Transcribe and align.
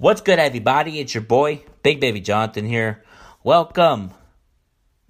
What's 0.00 0.22
good, 0.22 0.38
everybody? 0.38 0.98
It's 0.98 1.12
your 1.12 1.22
boy, 1.22 1.62
Big 1.82 2.00
Baby 2.00 2.22
Jonathan 2.22 2.64
here. 2.64 3.04
Welcome 3.44 4.12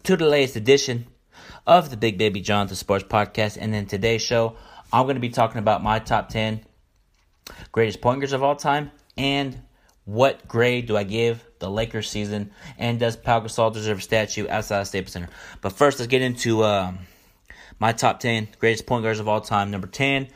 to 0.02 0.16
the 0.16 0.26
latest 0.26 0.56
edition 0.56 1.06
of 1.64 1.90
the 1.90 1.96
Big 1.96 2.18
Baby 2.18 2.41
Jonathan 2.41 2.75
Sports 2.75 3.05
Podcast. 3.05 3.57
And 3.57 3.73
in 3.73 3.87
today's 3.87 4.21
show, 4.21 4.57
I'm 4.92 5.05
going 5.05 5.15
to 5.15 5.21
be 5.21 5.29
talking 5.29 5.61
about 5.61 5.81
my 5.81 6.00
top 6.00 6.29
10 6.31 6.65
greatest 7.71 8.00
point 8.00 8.18
guards 8.18 8.32
of 8.32 8.43
all 8.43 8.57
time 8.57 8.91
and 9.16 9.62
what 10.07 10.48
grade 10.48 10.86
do 10.86 10.96
I 10.96 11.04
give 11.04 11.46
the 11.61 11.70
Lakers 11.70 12.11
season 12.11 12.50
and 12.77 12.98
does 12.98 13.14
Pau 13.14 13.38
Gasol 13.38 13.72
deserve 13.72 13.98
a 13.98 14.02
statue 14.02 14.48
outside 14.48 14.80
of 14.80 14.88
Staples 14.88 15.12
Center? 15.12 15.29
But 15.61 15.72
first, 15.72 16.00
let's 16.00 16.11
get 16.11 16.20
into 16.20 16.64
um, 16.64 16.98
my 17.79 17.93
top 17.93 18.18
10 18.18 18.48
greatest 18.59 18.86
point 18.86 19.04
guards 19.04 19.20
of 19.20 19.29
all 19.29 19.41
time. 19.41 19.70
Number 19.70 19.86
10, 19.86 20.27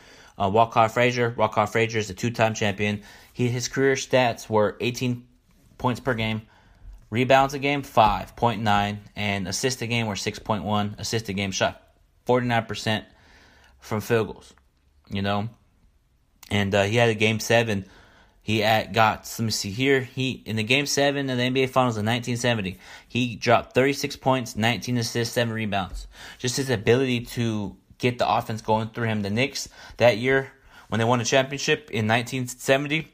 uh, 0.40 0.50
Walt 0.52 0.72
Clyde 0.72 0.92
Frazier. 0.92 1.34
Walt 1.36 1.52
Clyde 1.52 1.70
Frazier 1.70 1.98
is 1.98 2.10
a 2.10 2.14
two-time 2.14 2.54
champion. 2.54 3.02
He 3.32 3.48
his 3.48 3.68
career 3.68 3.94
stats 3.94 4.48
were 4.48 4.76
18 4.80 5.26
points 5.78 6.00
per 6.00 6.14
game, 6.14 6.42
rebounds 7.10 7.54
a 7.54 7.58
game 7.58 7.82
5.9, 7.82 8.98
and 9.16 9.48
assists 9.48 9.82
a 9.82 9.86
game 9.86 10.06
were 10.06 10.14
6.1. 10.14 10.98
Assist 10.98 11.28
a 11.28 11.32
game 11.32 11.50
shot 11.50 11.82
49% 12.26 13.04
from 13.80 14.00
field 14.00 14.28
goals. 14.28 14.54
You 15.10 15.22
know, 15.22 15.50
and 16.50 16.74
uh, 16.74 16.84
he 16.84 16.96
had 16.96 17.10
a 17.10 17.14
game 17.14 17.40
seven. 17.40 17.84
He 18.40 18.62
at, 18.62 18.92
got 18.92 19.30
let 19.38 19.44
me 19.44 19.50
see 19.50 19.70
here. 19.70 20.00
He 20.00 20.42
in 20.44 20.56
the 20.56 20.62
game 20.62 20.86
seven 20.86 21.30
of 21.30 21.36
the 21.36 21.42
NBA 21.42 21.70
Finals 21.70 21.96
in 21.96 22.04
1970, 22.04 22.78
he 23.08 23.36
dropped 23.36 23.74
36 23.74 24.16
points, 24.16 24.56
19 24.56 24.98
assists, 24.98 25.34
seven 25.34 25.52
rebounds. 25.54 26.06
Just 26.38 26.56
his 26.56 26.70
ability 26.70 27.22
to 27.26 27.76
get 27.98 28.18
the 28.18 28.28
offense 28.28 28.62
going 28.62 28.88
through 28.88 29.08
him. 29.08 29.22
The 29.22 29.30
Knicks 29.30 29.68
that 29.96 30.18
year 30.18 30.52
when 30.88 30.98
they 30.98 31.04
won 31.04 31.18
the 31.18 31.24
championship 31.24 31.90
in 31.90 32.06
1970 32.06 33.08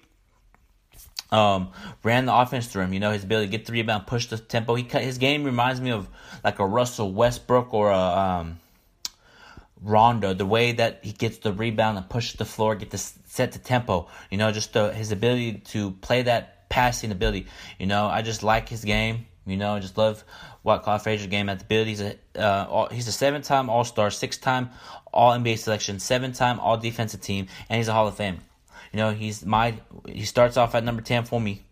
um, 1.33 1.71
ran 2.03 2.27
the 2.27 2.35
offense 2.35 2.67
through 2.67 2.83
him. 2.83 2.93
You 2.93 3.01
know, 3.01 3.13
his 3.13 3.25
ability 3.25 3.47
to 3.47 3.51
get 3.51 3.67
the 3.67 3.73
rebound, 3.73 4.07
push 4.07 4.27
the 4.27 4.39
tempo. 4.39 4.75
He 4.75 4.83
cut 4.83 5.03
his 5.03 5.19
game 5.19 5.45
reminds 5.45 5.81
me 5.81 5.91
of 5.91 6.09
like 6.43 6.59
a 6.59 6.67
Russell 6.67 7.13
Westbrook 7.13 7.73
or 7.73 7.91
a 7.91 7.99
um, 7.99 8.61
Rondo. 9.81 10.35
The 10.35 10.47
way 10.47 10.73
that 10.73 11.01
he 11.03 11.13
gets 11.13 11.39
the 11.39 11.53
rebound 11.53 11.99
and 11.99 12.09
pushes 12.09 12.35
the 12.35 12.45
floor, 12.45 12.75
get 12.75 12.91
the 12.91 12.99
set 12.99 13.53
the 13.53 13.59
tempo. 13.59 14.09
You 14.31 14.39
know, 14.39 14.51
just 14.51 14.73
the, 14.73 14.93
his 14.93 15.13
ability 15.13 15.63
to 15.67 15.93
play 15.93 16.23
that 16.23 16.69
passing 16.69 17.13
ability. 17.13 17.47
You 17.79 17.87
know, 17.87 18.07
I 18.07 18.23
just 18.23 18.43
like 18.43 18.69
his 18.69 18.85
game. 18.85 19.27
You 19.47 19.57
know, 19.57 19.75
I 19.75 19.81
just 19.81 19.97
love 19.97 20.23
what 20.63 20.83
Clyde 20.83 21.03
Frazier's 21.03 21.27
game 21.29 21.49
at 21.49 21.59
the 21.59 21.65
ability. 21.65 21.91
He's 21.91 22.01
a 22.01 22.17
uh, 22.37 22.67
all, 22.69 22.89
he's 22.89 23.09
a 23.09 23.13
seven 23.13 23.43
time 23.43 23.71
All 23.71 23.85
Star, 23.85 24.11
six 24.11 24.37
time 24.37 24.71
All 25.13 25.33
NBA 25.33 25.59
selection, 25.59 25.99
seven 25.99 26.33
time 26.33 26.61
All 26.61 26.77
Defensive 26.77 27.21
Team, 27.21 27.47
and 27.69 27.79
he's 27.79 27.89
a 27.89 27.93
Hall 27.93 28.09
of 28.09 28.17
Fame. 28.17 28.39
You 28.93 28.99
know, 28.99 29.13
he's 29.13 29.45
my 29.45 29.75
he 30.07 30.25
starts 30.25 30.57
off 30.57 30.75
at 30.75 30.85
number 30.85 31.03
ten 31.03 31.25
for 31.25 31.41
me. 31.41 31.63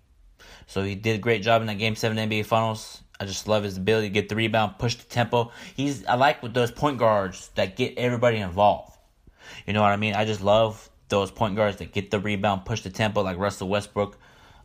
So 0.66 0.83
he 0.83 0.94
did 0.94 1.16
a 1.16 1.19
great 1.19 1.42
job 1.42 1.62
in 1.62 1.66
that 1.69 1.78
game 1.78 1.97
seven 1.97 2.16
NBA 2.16 2.47
finals. 2.47 3.03
I 3.20 3.25
just 3.25 3.48
love 3.48 3.64
his 3.64 3.77
ability 3.77 4.09
to 4.09 4.12
get 4.12 4.28
the 4.28 4.36
rebound, 4.36 4.78
push 4.78 4.94
the 4.94 5.05
tempo. 5.05 5.50
He's 5.75 6.06
I 6.06 6.14
like 6.14 6.42
with 6.42 6.55
those 6.55 6.70
point 6.70 6.98
guards 6.98 7.50
that 7.56 7.77
get 7.77 7.98
everybody 7.98 8.39
involved. 8.39 8.97
You 9.66 9.72
know 9.72 9.83
what 9.83 9.92
I 9.92 9.97
mean? 9.97 10.14
I 10.14 10.25
just 10.25 10.42
love 10.42 10.89
those 11.09 11.31
point 11.31 11.56
guards 11.56 11.78
that 11.78 11.92
get 11.92 12.11
the 12.11 12.20
rebound, 12.20 12.64
push 12.64 12.83
the 12.83 12.91
tempo, 12.91 13.22
like 13.22 13.39
Russell 13.39 13.69
Westbrook, 13.69 14.19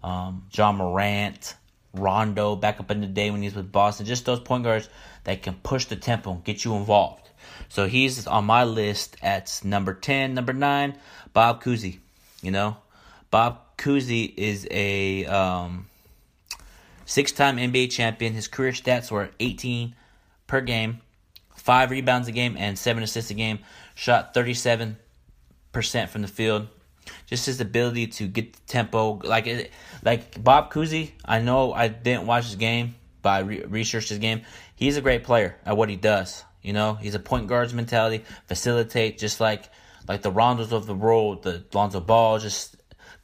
um, 0.04 0.46
Ja 0.52 0.72
Morant, 0.72 1.56
Rondo, 1.94 2.56
back 2.56 2.80
up 2.80 2.92
in 2.92 3.02
the 3.02 3.08
day 3.08 3.30
when 3.32 3.42
he 3.42 3.48
was 3.48 3.56
with 3.56 3.72
Boston. 3.72 4.06
Just 4.06 4.26
those 4.26 4.40
point 4.40 4.64
guards 4.64 4.90
that 5.24 5.42
can 5.42 5.56
push 5.56 5.86
the 5.86 5.96
tempo 5.96 6.32
and 6.32 6.44
get 6.44 6.66
you 6.66 6.76
involved. 6.76 7.30
So 7.70 7.88
he's 7.88 8.26
on 8.28 8.46
my 8.46 8.64
list 8.64 9.18
at 9.22 9.62
number 9.64 9.94
ten, 9.94 10.34
number 10.34 10.54
nine, 10.54 10.98
Bob 11.34 11.64
Cousy. 11.64 12.00
You 12.42 12.52
know, 12.52 12.78
Bob 13.32 13.78
Cousy 13.78 14.34
is 14.36 14.68
a 14.70 15.26
um, 15.26 15.88
six-time 17.06 17.58
NBA 17.58 17.92
champion. 17.92 18.34
His 18.34 18.48
career 18.48 18.72
stats 18.72 19.12
were 19.12 19.30
18 19.40 19.96
per 20.48 20.62
game, 20.62 21.00
five 21.56 21.92
rebounds 21.92 22.28
a 22.28 22.32
game, 22.32 22.56
and 22.58 22.78
seven 22.78 23.04
assists 23.04 23.32
a 23.32 23.34
game. 23.34 23.60
Shot 23.96 24.34
37 24.34 24.98
percent 25.74 26.10
from 26.10 26.22
the 26.22 26.28
field. 26.30 26.68
Just 27.26 27.46
his 27.46 27.62
ability 27.62 28.08
to 28.08 28.28
get 28.28 28.54
the 28.54 28.60
tempo, 28.68 29.20
like 29.24 29.72
like 30.04 30.44
Bob 30.44 30.72
Cousy. 30.72 31.12
I 31.26 31.40
know 31.40 31.74
I 31.74 31.88
didn't 31.88 32.28
watch 32.28 32.46
his 32.46 32.56
game, 32.56 32.96
but 33.22 33.30
I 33.30 33.40
re- 33.40 33.66
researched 33.66 34.10
his 34.10 34.20
game. 34.20 34.42
He's 34.76 34.98
a 34.98 35.02
great 35.02 35.24
player 35.24 35.56
at 35.66 35.78
what 35.78 35.90
he 35.90 35.96
does. 35.96 36.44
You 36.62 36.74
know, 36.74 36.94
he's 36.94 37.16
a 37.16 37.20
point 37.20 37.48
guard's 37.48 37.74
mentality, 37.74 38.24
facilitate, 38.48 39.18
just 39.18 39.40
like 39.40 39.70
like 40.08 40.22
the 40.22 40.32
Rondos 40.32 40.72
of 40.72 40.86
the 40.86 40.96
world, 40.96 41.44
the 41.44 41.64
Lonzo 41.74 42.00
Ball, 42.00 42.40
just 42.40 42.76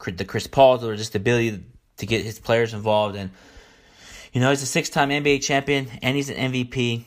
the 0.04 0.24
Chris 0.24 0.46
Pauls, 0.46 0.84
or 0.84 0.96
just 0.96 1.12
the 1.12 1.18
ability 1.18 1.62
to 1.98 2.06
get 2.06 2.24
his 2.24 2.38
players 2.38 2.74
involved. 2.74 3.16
And 3.16 3.30
you 4.32 4.40
know, 4.40 4.50
he's 4.50 4.62
a 4.62 4.66
six-time 4.66 5.10
NBA 5.10 5.42
champion, 5.42 5.88
and 6.02 6.16
he's 6.16 6.30
an 6.30 6.52
MVP, 6.52 7.02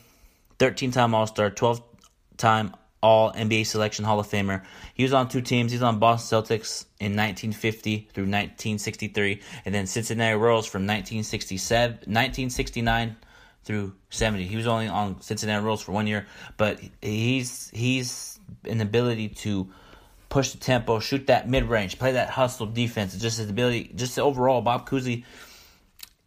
thirteen-time 0.58 1.14
All-Star, 1.14 1.50
twelve-time 1.50 2.74
All 3.04 3.34
NBA 3.34 3.66
Selection 3.66 4.02
Hall 4.06 4.18
of 4.18 4.26
Famer. 4.26 4.64
He 4.94 5.02
was 5.02 5.12
on 5.12 5.28
two 5.28 5.42
teams. 5.42 5.70
He's 5.72 5.82
on 5.82 5.98
Boston 5.98 6.40
Celtics 6.40 6.86
in 6.98 7.14
1950 7.14 8.08
through 8.14 8.22
1963, 8.22 9.42
and 9.66 9.74
then 9.74 9.86
Cincinnati 9.86 10.34
Royals 10.34 10.64
from 10.64 10.86
1967, 10.86 11.90
1969 12.06 13.16
through 13.64 13.92
70. 14.08 14.46
He 14.46 14.56
was 14.56 14.66
only 14.66 14.88
on 14.88 15.20
Cincinnati 15.20 15.62
Royals 15.62 15.82
for 15.82 15.92
one 15.92 16.06
year, 16.06 16.26
but 16.56 16.80
he's 17.02 17.68
he's 17.74 18.40
an 18.64 18.80
ability 18.80 19.28
to 19.28 19.68
push 20.30 20.52
the 20.52 20.58
tempo, 20.58 20.98
shoot 20.98 21.26
that 21.26 21.46
mid 21.46 21.64
range, 21.64 21.98
play 21.98 22.12
that 22.12 22.30
hustle 22.30 22.64
defense. 22.64 23.14
Just 23.18 23.36
his 23.36 23.50
ability, 23.50 23.92
just 23.94 24.18
overall, 24.18 24.62
Bob 24.62 24.88
Cousy 24.88 25.24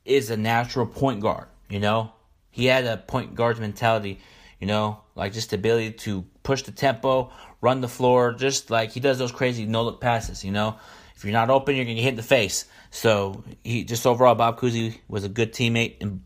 is 0.05 0.29
a 0.29 0.37
natural 0.37 0.85
point 0.85 1.21
guard. 1.21 1.47
You 1.69 1.79
know, 1.79 2.11
he 2.51 2.65
had 2.65 2.85
a 2.85 2.97
point 2.97 3.33
guard's 3.33 3.59
mentality. 3.59 4.19
You 4.59 4.67
know, 4.67 5.01
like 5.15 5.33
just 5.33 5.49
the 5.49 5.55
ability 5.55 5.93
to 5.93 6.25
push 6.47 6.61
the 6.61 6.71
tempo, 6.71 7.29
run 7.59 7.81
the 7.81 7.89
floor, 7.89 8.31
just 8.31 8.71
like 8.71 8.91
he 8.91 9.01
does 9.01 9.17
those 9.17 9.33
crazy 9.33 9.65
no 9.65 9.83
look 9.83 9.99
passes. 9.99 10.45
You 10.45 10.53
know, 10.53 10.77
if 11.13 11.25
you're 11.25 11.33
not 11.33 11.49
open, 11.49 11.75
you're 11.75 11.83
gonna 11.83 11.95
get 11.95 12.03
hit 12.03 12.11
in 12.11 12.15
the 12.15 12.23
face. 12.23 12.65
So 12.89 13.43
he 13.65 13.83
just 13.83 14.07
overall, 14.07 14.33
Bob 14.33 14.57
Cousy 14.57 14.97
was 15.09 15.25
a 15.25 15.29
good 15.29 15.51
teammate 15.51 15.97
in 15.99 16.23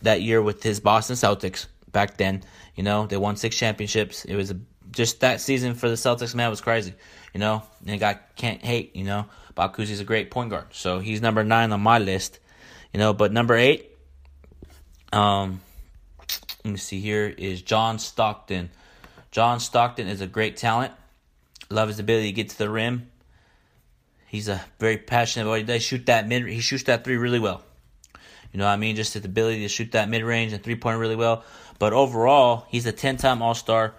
that 0.00 0.22
year 0.22 0.40
with 0.40 0.62
his 0.62 0.80
Boston 0.80 1.16
Celtics 1.16 1.66
back 1.92 2.16
then. 2.16 2.44
You 2.76 2.82
know, 2.82 3.06
they 3.06 3.18
won 3.18 3.36
six 3.36 3.54
championships. 3.54 4.24
It 4.24 4.36
was 4.36 4.50
a 4.50 4.58
just 4.90 5.20
that 5.20 5.42
season 5.42 5.74
for 5.74 5.90
the 5.90 5.96
Celtics, 5.96 6.34
man, 6.34 6.48
was 6.48 6.62
crazy. 6.62 6.94
You 7.34 7.40
know, 7.40 7.62
and 7.86 8.00
guy 8.00 8.18
can't 8.36 8.64
hate. 8.64 8.96
You 8.96 9.04
know, 9.04 9.26
Bob 9.54 9.76
Cousy's 9.76 10.00
a 10.00 10.04
great 10.04 10.30
point 10.30 10.48
guard, 10.48 10.68
so 10.70 10.98
he's 10.98 11.20
number 11.20 11.44
nine 11.44 11.72
on 11.72 11.82
my 11.82 11.98
list. 11.98 12.40
You 12.94 13.00
know, 13.00 13.12
but 13.12 13.32
number 13.32 13.54
eight, 13.54 13.94
um, 15.12 15.60
let 16.64 16.70
me 16.70 16.78
see 16.78 17.00
here 17.00 17.26
is 17.26 17.60
John 17.60 17.98
Stockton. 17.98 18.70
John 19.36 19.60
Stockton 19.60 20.08
is 20.08 20.22
a 20.22 20.26
great 20.26 20.56
talent. 20.56 20.94
Love 21.68 21.88
his 21.88 21.98
ability 21.98 22.28
to 22.28 22.32
get 22.32 22.48
to 22.48 22.56
the 22.56 22.70
rim. 22.70 23.10
He's 24.28 24.48
a 24.48 24.64
very 24.78 24.96
passionate 24.96 25.46
what 25.46 25.58
he 25.58 25.62
does. 25.62 25.82
Shoot 25.82 26.06
that 26.06 26.26
mid. 26.26 26.46
He 26.46 26.60
shoots 26.60 26.84
that 26.84 27.04
three 27.04 27.18
really 27.18 27.38
well. 27.38 27.62
You 28.50 28.58
know 28.58 28.64
what 28.64 28.70
I 28.70 28.76
mean? 28.76 28.96
Just 28.96 29.12
his 29.12 29.26
ability 29.26 29.60
to 29.60 29.68
shoot 29.68 29.92
that 29.92 30.08
mid 30.08 30.22
range 30.22 30.54
and 30.54 30.64
three 30.64 30.74
point 30.74 30.98
really 30.98 31.16
well. 31.16 31.44
But 31.78 31.92
overall, 31.92 32.64
he's 32.70 32.86
a 32.86 32.92
ten 32.92 33.18
time 33.18 33.42
All 33.42 33.52
Star 33.52 33.92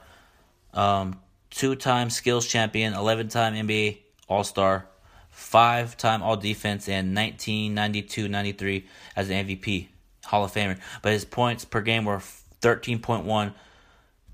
um, 0.74 1.20
two 1.52 1.76
time 1.76 2.10
skills 2.10 2.48
champion, 2.48 2.96
11 2.96 3.28
time 3.28 3.54
NBA 3.54 4.00
All 4.28 4.44
Star, 4.44 4.88
five 5.30 5.96
time 5.98 6.24
All 6.24 6.36
Defense, 6.36 6.90
and 6.90 7.16
1992 7.16 8.28
93 8.28 8.88
as 9.16 9.30
an 9.30 9.46
MVP, 9.46 9.90
Hall 10.26 10.46
of 10.46 10.52
Famer. 10.52 10.80
But 11.04 11.12
his 11.12 11.26
points 11.26 11.64
per 11.64 11.82
game 11.82 12.06
were 12.06 12.24
13.1, 12.64 13.54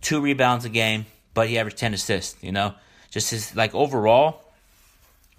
two 0.04 0.22
rebounds 0.22 0.66
a 0.66 0.70
game, 0.70 1.06
but 1.34 1.50
he 1.50 1.58
averaged 1.58 1.78
10 1.78 1.94
assists, 1.94 2.42
you 2.44 2.52
know? 2.52 2.74
Just 3.10 3.32
his, 3.32 3.56
like, 3.56 3.74
overall, 3.74 4.44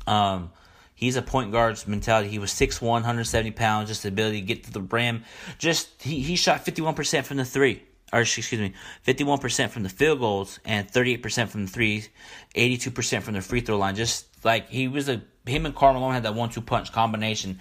um, 0.07 0.51
he's 0.95 1.17
a 1.17 1.23
point 1.23 1.53
guard's 1.53 1.87
mentality. 1.87 2.29
He 2.29 2.39
was 2.39 2.51
6'1, 2.51 2.83
170 2.83 3.51
pounds, 3.53 3.89
just 3.89 4.03
the 4.03 4.09
ability 4.09 4.41
to 4.41 4.47
get 4.47 4.65
to 4.65 4.73
the 4.73 4.81
rim. 4.81 5.25
Just, 5.59 6.03
he, 6.03 6.21
he 6.21 6.37
shot 6.37 6.65
51% 6.65 7.25
from 7.25 7.37
the 7.37 7.45
three 7.45 7.83
or 8.15 8.21
excuse 8.21 8.53
me, 8.53 8.73
51% 9.07 9.71
from 9.71 9.83
the 9.83 9.89
field 9.89 10.21
goals 10.21 10.61
and 10.65 10.89
38% 10.89 11.49
from 11.49 11.67
the 11.67 11.71
threes, 11.71 12.09
82% 12.55 13.23
from 13.23 13.35
the 13.35 13.41
free 13.41 13.61
throw 13.61 13.77
line. 13.77 13.97
Just 13.97 14.27
like 14.45 14.71
he 14.71 14.87
was 14.87 15.09
a 15.09 15.21
him 15.47 15.67
and 15.67 15.75
Karl 15.75 15.95
Malone 15.95 16.15
had 16.15 16.23
that 16.23 16.35
one 16.35 16.49
two 16.49 16.61
punch 16.61 16.93
combination. 16.93 17.59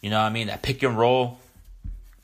You 0.00 0.10
know 0.10 0.18
what 0.18 0.26
I 0.26 0.30
mean? 0.30 0.48
That 0.48 0.62
pick 0.62 0.82
and 0.82 0.98
roll. 0.98 1.38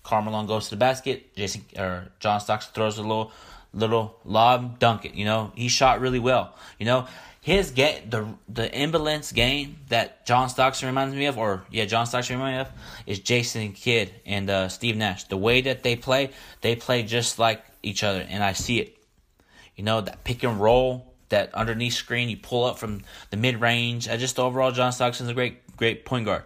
Karl 0.02 0.22
Malone 0.22 0.46
goes 0.46 0.64
to 0.64 0.70
the 0.70 0.76
basket. 0.76 1.36
Jason 1.36 1.64
or 1.78 2.08
John 2.18 2.40
Stockton 2.40 2.72
throws 2.74 2.98
a 2.98 3.02
little 3.02 3.30
little 3.72 4.18
lob, 4.24 4.78
dunk 4.78 5.04
it. 5.04 5.14
You 5.14 5.24
know 5.24 5.52
he 5.54 5.68
shot 5.68 6.00
really 6.00 6.18
well. 6.18 6.54
You 6.78 6.86
know 6.86 7.06
his 7.40 7.70
get 7.70 8.10
the 8.10 8.26
the 8.48 8.70
imbalance 8.78 9.32
game 9.32 9.78
that 9.88 10.26
John 10.26 10.48
Stockton 10.48 10.86
reminds 10.86 11.14
me 11.14 11.26
of, 11.26 11.38
or 11.38 11.64
yeah, 11.70 11.86
John 11.86 12.06
Stockton 12.06 12.36
reminds 12.36 12.56
me 12.56 12.60
of, 12.60 12.82
is 13.06 13.20
Jason 13.20 13.72
Kidd 13.72 14.12
and 14.26 14.50
uh, 14.50 14.68
Steve 14.68 14.96
Nash. 14.96 15.24
The 15.24 15.36
way 15.36 15.62
that 15.62 15.82
they 15.82 15.96
play, 15.96 16.30
they 16.60 16.76
play 16.76 17.02
just 17.04 17.38
like 17.38 17.64
each 17.82 18.02
other, 18.02 18.26
and 18.28 18.42
I 18.42 18.52
see 18.52 18.80
it. 18.80 18.98
You 19.76 19.84
know 19.84 20.00
that 20.00 20.24
pick 20.24 20.42
and 20.42 20.60
roll, 20.60 21.14
that 21.28 21.54
underneath 21.54 21.94
screen 21.94 22.28
you 22.28 22.36
pull 22.36 22.64
up 22.64 22.78
from 22.78 23.02
the 23.30 23.36
mid 23.36 23.60
range. 23.60 24.08
I 24.08 24.16
just 24.16 24.38
overall 24.38 24.72
John 24.72 24.92
Stockton's 24.92 25.30
a 25.30 25.34
great 25.34 25.76
great 25.76 26.04
point 26.04 26.26
guard. 26.26 26.42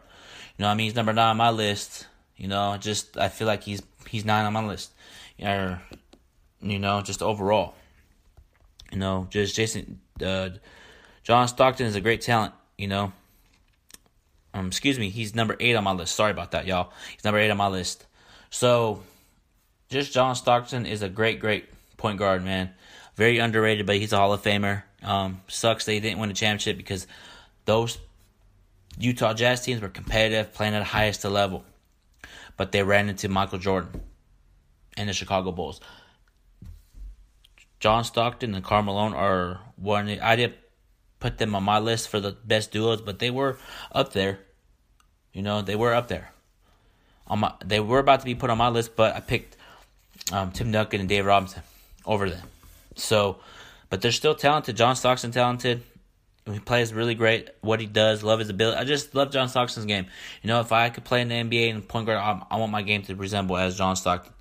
You 0.56 0.62
know, 0.62 0.68
I 0.68 0.74
mean, 0.74 0.84
he's 0.84 0.94
number 0.94 1.12
nine 1.12 1.30
on 1.30 1.36
my 1.36 1.50
list. 1.50 2.06
You 2.36 2.48
know, 2.48 2.76
just 2.78 3.16
I 3.16 3.28
feel 3.28 3.46
like 3.46 3.64
he's 3.64 3.82
he's 4.08 4.24
nine 4.24 4.44
on 4.44 4.52
my 4.52 4.64
list. 4.64 4.92
Or, 5.42 5.82
you 6.62 6.78
know, 6.78 7.02
just 7.02 7.22
overall. 7.22 7.74
You 8.90 8.98
know, 8.98 9.26
just 9.30 9.54
Jason, 9.54 10.00
uh, 10.24 10.50
John 11.22 11.48
Stockton 11.48 11.86
is 11.86 11.96
a 11.96 12.00
great 12.00 12.20
talent. 12.20 12.54
You 12.76 12.88
know, 12.88 13.12
um, 14.54 14.66
excuse 14.66 14.98
me, 14.98 15.08
he's 15.08 15.34
number 15.34 15.56
eight 15.60 15.76
on 15.76 15.84
my 15.84 15.92
list. 15.92 16.14
Sorry 16.14 16.30
about 16.30 16.52
that, 16.52 16.66
y'all. 16.66 16.92
He's 17.12 17.24
number 17.24 17.38
eight 17.38 17.50
on 17.50 17.56
my 17.56 17.68
list. 17.68 18.06
So, 18.50 19.02
just 19.88 20.12
John 20.12 20.34
Stockton 20.34 20.86
is 20.86 21.02
a 21.02 21.08
great, 21.08 21.40
great 21.40 21.66
point 21.96 22.18
guard, 22.18 22.44
man. 22.44 22.70
Very 23.16 23.38
underrated, 23.38 23.86
but 23.86 23.96
he's 23.96 24.12
a 24.12 24.16
Hall 24.16 24.32
of 24.32 24.42
Famer. 24.42 24.82
Um, 25.02 25.40
sucks 25.48 25.84
they 25.84 26.00
didn't 26.00 26.18
win 26.18 26.30
a 26.30 26.34
championship 26.34 26.76
because 26.76 27.06
those 27.64 27.98
Utah 28.98 29.34
Jazz 29.34 29.62
teams 29.62 29.80
were 29.80 29.88
competitive, 29.88 30.52
playing 30.52 30.74
at 30.74 30.80
the 30.80 30.84
highest 30.84 31.24
level. 31.24 31.64
But 32.56 32.72
they 32.72 32.82
ran 32.82 33.08
into 33.08 33.28
Michael 33.28 33.58
Jordan 33.58 34.02
and 34.96 35.08
the 35.08 35.12
Chicago 35.12 35.52
Bulls. 35.52 35.80
John 37.82 38.04
Stockton 38.04 38.54
and 38.54 38.64
Karl 38.64 38.82
Malone 38.82 39.12
are 39.12 39.60
one. 39.76 40.08
I 40.08 40.36
didn't 40.36 40.54
put 41.20 41.36
them 41.36 41.54
on 41.54 41.64
my 41.64 41.80
list 41.80 42.08
for 42.08 42.20
the 42.20 42.32
best 42.44 42.70
duos, 42.70 43.02
but 43.02 43.18
they 43.18 43.30
were 43.30 43.58
up 43.90 44.12
there. 44.12 44.38
You 45.32 45.42
know, 45.42 45.62
they 45.62 45.76
were 45.76 45.92
up 45.92 46.08
there 46.08 46.32
on 47.26 47.40
my 47.40 47.52
they 47.64 47.80
were 47.80 47.98
about 47.98 48.20
to 48.20 48.24
be 48.24 48.34
put 48.34 48.50
on 48.50 48.58
my 48.58 48.68
list, 48.68 48.94
but 48.94 49.16
I 49.16 49.20
picked 49.20 49.56
um, 50.30 50.52
Tim 50.52 50.70
Duncan 50.70 51.00
and 51.00 51.08
Dave 51.08 51.26
Robinson 51.26 51.62
over 52.04 52.28
them. 52.28 52.46
So, 52.94 53.38
but 53.90 54.00
they're 54.02 54.12
still 54.12 54.34
talented. 54.34 54.76
John 54.76 54.96
Stockton 54.96 55.32
talented. 55.32 55.82
He 56.50 56.58
plays 56.58 56.92
really 56.92 57.14
great. 57.14 57.50
What 57.60 57.80
he 57.80 57.86
does, 57.86 58.22
love 58.22 58.40
his 58.40 58.50
ability. 58.50 58.76
I 58.76 58.84
just 58.84 59.14
love 59.14 59.30
John 59.30 59.48
Stockton's 59.48 59.86
game. 59.86 60.06
You 60.42 60.48
know, 60.48 60.60
if 60.60 60.72
I 60.72 60.90
could 60.90 61.04
play 61.04 61.20
in 61.20 61.28
the 61.28 61.36
NBA 61.36 61.70
and 61.70 61.86
point 61.86 62.06
guard, 62.06 62.18
I, 62.18 62.42
I 62.50 62.58
want 62.58 62.72
my 62.72 62.82
game 62.82 63.02
to 63.02 63.14
resemble 63.14 63.56
as 63.56 63.78
John 63.78 63.96
Stockton. 63.96 64.32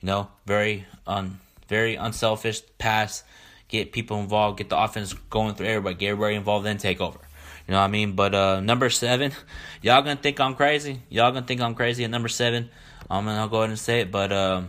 You 0.00 0.06
know, 0.06 0.28
very 0.46 0.86
un, 1.06 1.38
very 1.70 1.94
unselfish 1.94 2.62
pass, 2.76 3.24
get 3.68 3.92
people 3.92 4.18
involved, 4.18 4.58
get 4.58 4.68
the 4.68 4.78
offense 4.78 5.14
going 5.30 5.54
through 5.54 5.68
everybody, 5.68 5.94
get 5.94 6.08
everybody 6.10 6.34
involved, 6.34 6.66
then 6.66 6.76
take 6.76 7.00
over. 7.00 7.18
You 7.66 7.72
know 7.72 7.78
what 7.78 7.84
I 7.84 7.88
mean? 7.88 8.16
But 8.16 8.34
uh, 8.34 8.60
number 8.60 8.90
seven, 8.90 9.32
y'all 9.82 10.02
gonna 10.02 10.16
think 10.16 10.40
I'm 10.40 10.56
crazy. 10.56 11.00
Y'all 11.08 11.30
gonna 11.30 11.46
think 11.46 11.60
I'm 11.60 11.76
crazy 11.76 12.02
at 12.02 12.10
number 12.10 12.28
seven. 12.28 12.68
And 13.08 13.30
I'll 13.30 13.48
go 13.48 13.58
ahead 13.58 13.70
and 13.70 13.78
say 13.78 14.00
it. 14.00 14.10
But 14.10 14.32
uh, 14.32 14.62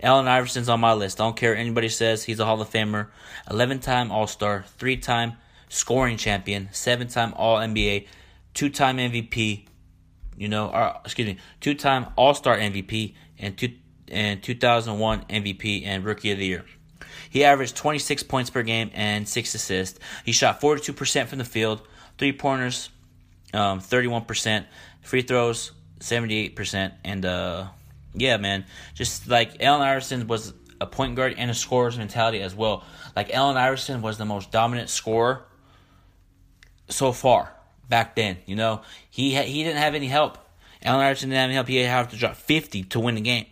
Allen 0.00 0.26
Iverson's 0.26 0.68
on 0.68 0.80
my 0.80 0.94
list. 0.94 1.18
Don't 1.18 1.36
care 1.36 1.52
what 1.52 1.58
anybody 1.60 1.88
says. 1.88 2.24
He's 2.24 2.40
a 2.40 2.44
Hall 2.44 2.60
of 2.60 2.70
Famer, 2.70 3.08
11 3.50 3.78
time 3.78 4.10
All 4.10 4.26
Star, 4.26 4.64
three 4.78 4.96
time 4.96 5.34
scoring 5.68 6.16
champion, 6.16 6.68
seven 6.72 7.06
time 7.08 7.32
All 7.36 7.58
NBA, 7.58 8.08
two 8.52 8.68
time 8.68 8.98
MVP. 8.98 9.66
You 10.36 10.48
know, 10.48 10.68
or 10.70 10.96
excuse 11.04 11.28
me, 11.28 11.38
two 11.60 11.74
time 11.74 12.06
All 12.16 12.34
Star 12.34 12.56
MVP 12.56 13.14
and 13.38 13.56
two 13.56 13.74
and 14.10 14.42
2001 14.42 15.24
MVP 15.24 15.86
and 15.86 16.04
Rookie 16.04 16.32
of 16.32 16.38
the 16.38 16.46
Year. 16.46 16.64
He 17.30 17.44
averaged 17.44 17.76
26 17.76 18.22
points 18.24 18.50
per 18.50 18.62
game 18.62 18.90
and 18.94 19.28
six 19.28 19.54
assists. 19.54 19.98
He 20.24 20.32
shot 20.32 20.60
42% 20.60 21.26
from 21.26 21.38
the 21.38 21.44
field, 21.44 21.82
three 22.16 22.32
pointers, 22.32 22.90
um, 23.52 23.80
31%, 23.80 24.66
free 25.02 25.22
throws, 25.22 25.72
78%, 26.00 26.92
and 27.04 27.24
uh, 27.24 27.66
yeah, 28.14 28.36
man, 28.36 28.64
just 28.94 29.28
like 29.28 29.62
Allen 29.62 29.82
Iverson 29.82 30.26
was 30.26 30.52
a 30.80 30.86
point 30.86 31.16
guard 31.16 31.34
and 31.36 31.50
a 31.50 31.54
scorer's 31.54 31.98
mentality 31.98 32.40
as 32.40 32.54
well. 32.54 32.84
Like 33.16 33.32
Allen 33.32 33.56
Iverson 33.56 34.02
was 34.02 34.18
the 34.18 34.24
most 34.24 34.50
dominant 34.52 34.88
scorer 34.88 35.44
so 36.88 37.12
far 37.12 37.52
back 37.88 38.14
then. 38.14 38.38
You 38.46 38.56
know, 38.56 38.82
he 39.10 39.34
ha- 39.34 39.42
he 39.42 39.64
didn't 39.64 39.78
have 39.78 39.94
any 39.94 40.08
help. 40.08 40.38
Allen 40.82 41.04
Iverson 41.04 41.30
didn't 41.30 41.40
have 41.40 41.48
any 41.48 41.54
help. 41.54 41.68
He 41.68 41.76
had 41.78 42.10
to 42.10 42.16
drop 42.16 42.36
50 42.36 42.84
to 42.84 43.00
win 43.00 43.14
the 43.14 43.20
game. 43.20 43.46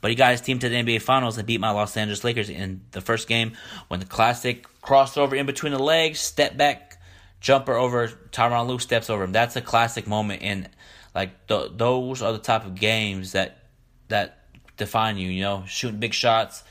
But 0.00 0.10
he 0.10 0.14
got 0.14 0.32
his 0.32 0.40
team 0.40 0.58
to 0.58 0.68
the 0.68 0.76
NBA 0.76 1.02
Finals 1.02 1.38
and 1.38 1.46
beat 1.46 1.60
my 1.60 1.70
Los 1.70 1.96
Angeles 1.96 2.24
Lakers 2.24 2.48
in 2.48 2.82
the 2.92 3.00
first 3.00 3.28
game 3.28 3.52
when 3.88 4.00
the 4.00 4.06
classic 4.06 4.66
crossover 4.82 5.36
in 5.36 5.46
between 5.46 5.72
the 5.72 5.78
legs, 5.78 6.20
step 6.20 6.56
back, 6.56 7.00
jumper 7.40 7.74
over 7.74 8.08
Tyronn 8.32 8.66
Lue 8.66 8.78
steps 8.78 9.10
over 9.10 9.24
him. 9.24 9.32
That's 9.32 9.56
a 9.56 9.60
classic 9.60 10.06
moment, 10.06 10.42
and 10.42 10.68
like 11.14 11.46
th- 11.46 11.72
those 11.76 12.22
are 12.22 12.32
the 12.32 12.38
type 12.38 12.64
of 12.64 12.74
games 12.74 13.32
that 13.32 13.58
that 14.08 14.44
define 14.76 15.16
you. 15.16 15.28
You 15.28 15.42
know, 15.42 15.64
shooting 15.66 16.00
big 16.00 16.14
shots, 16.14 16.62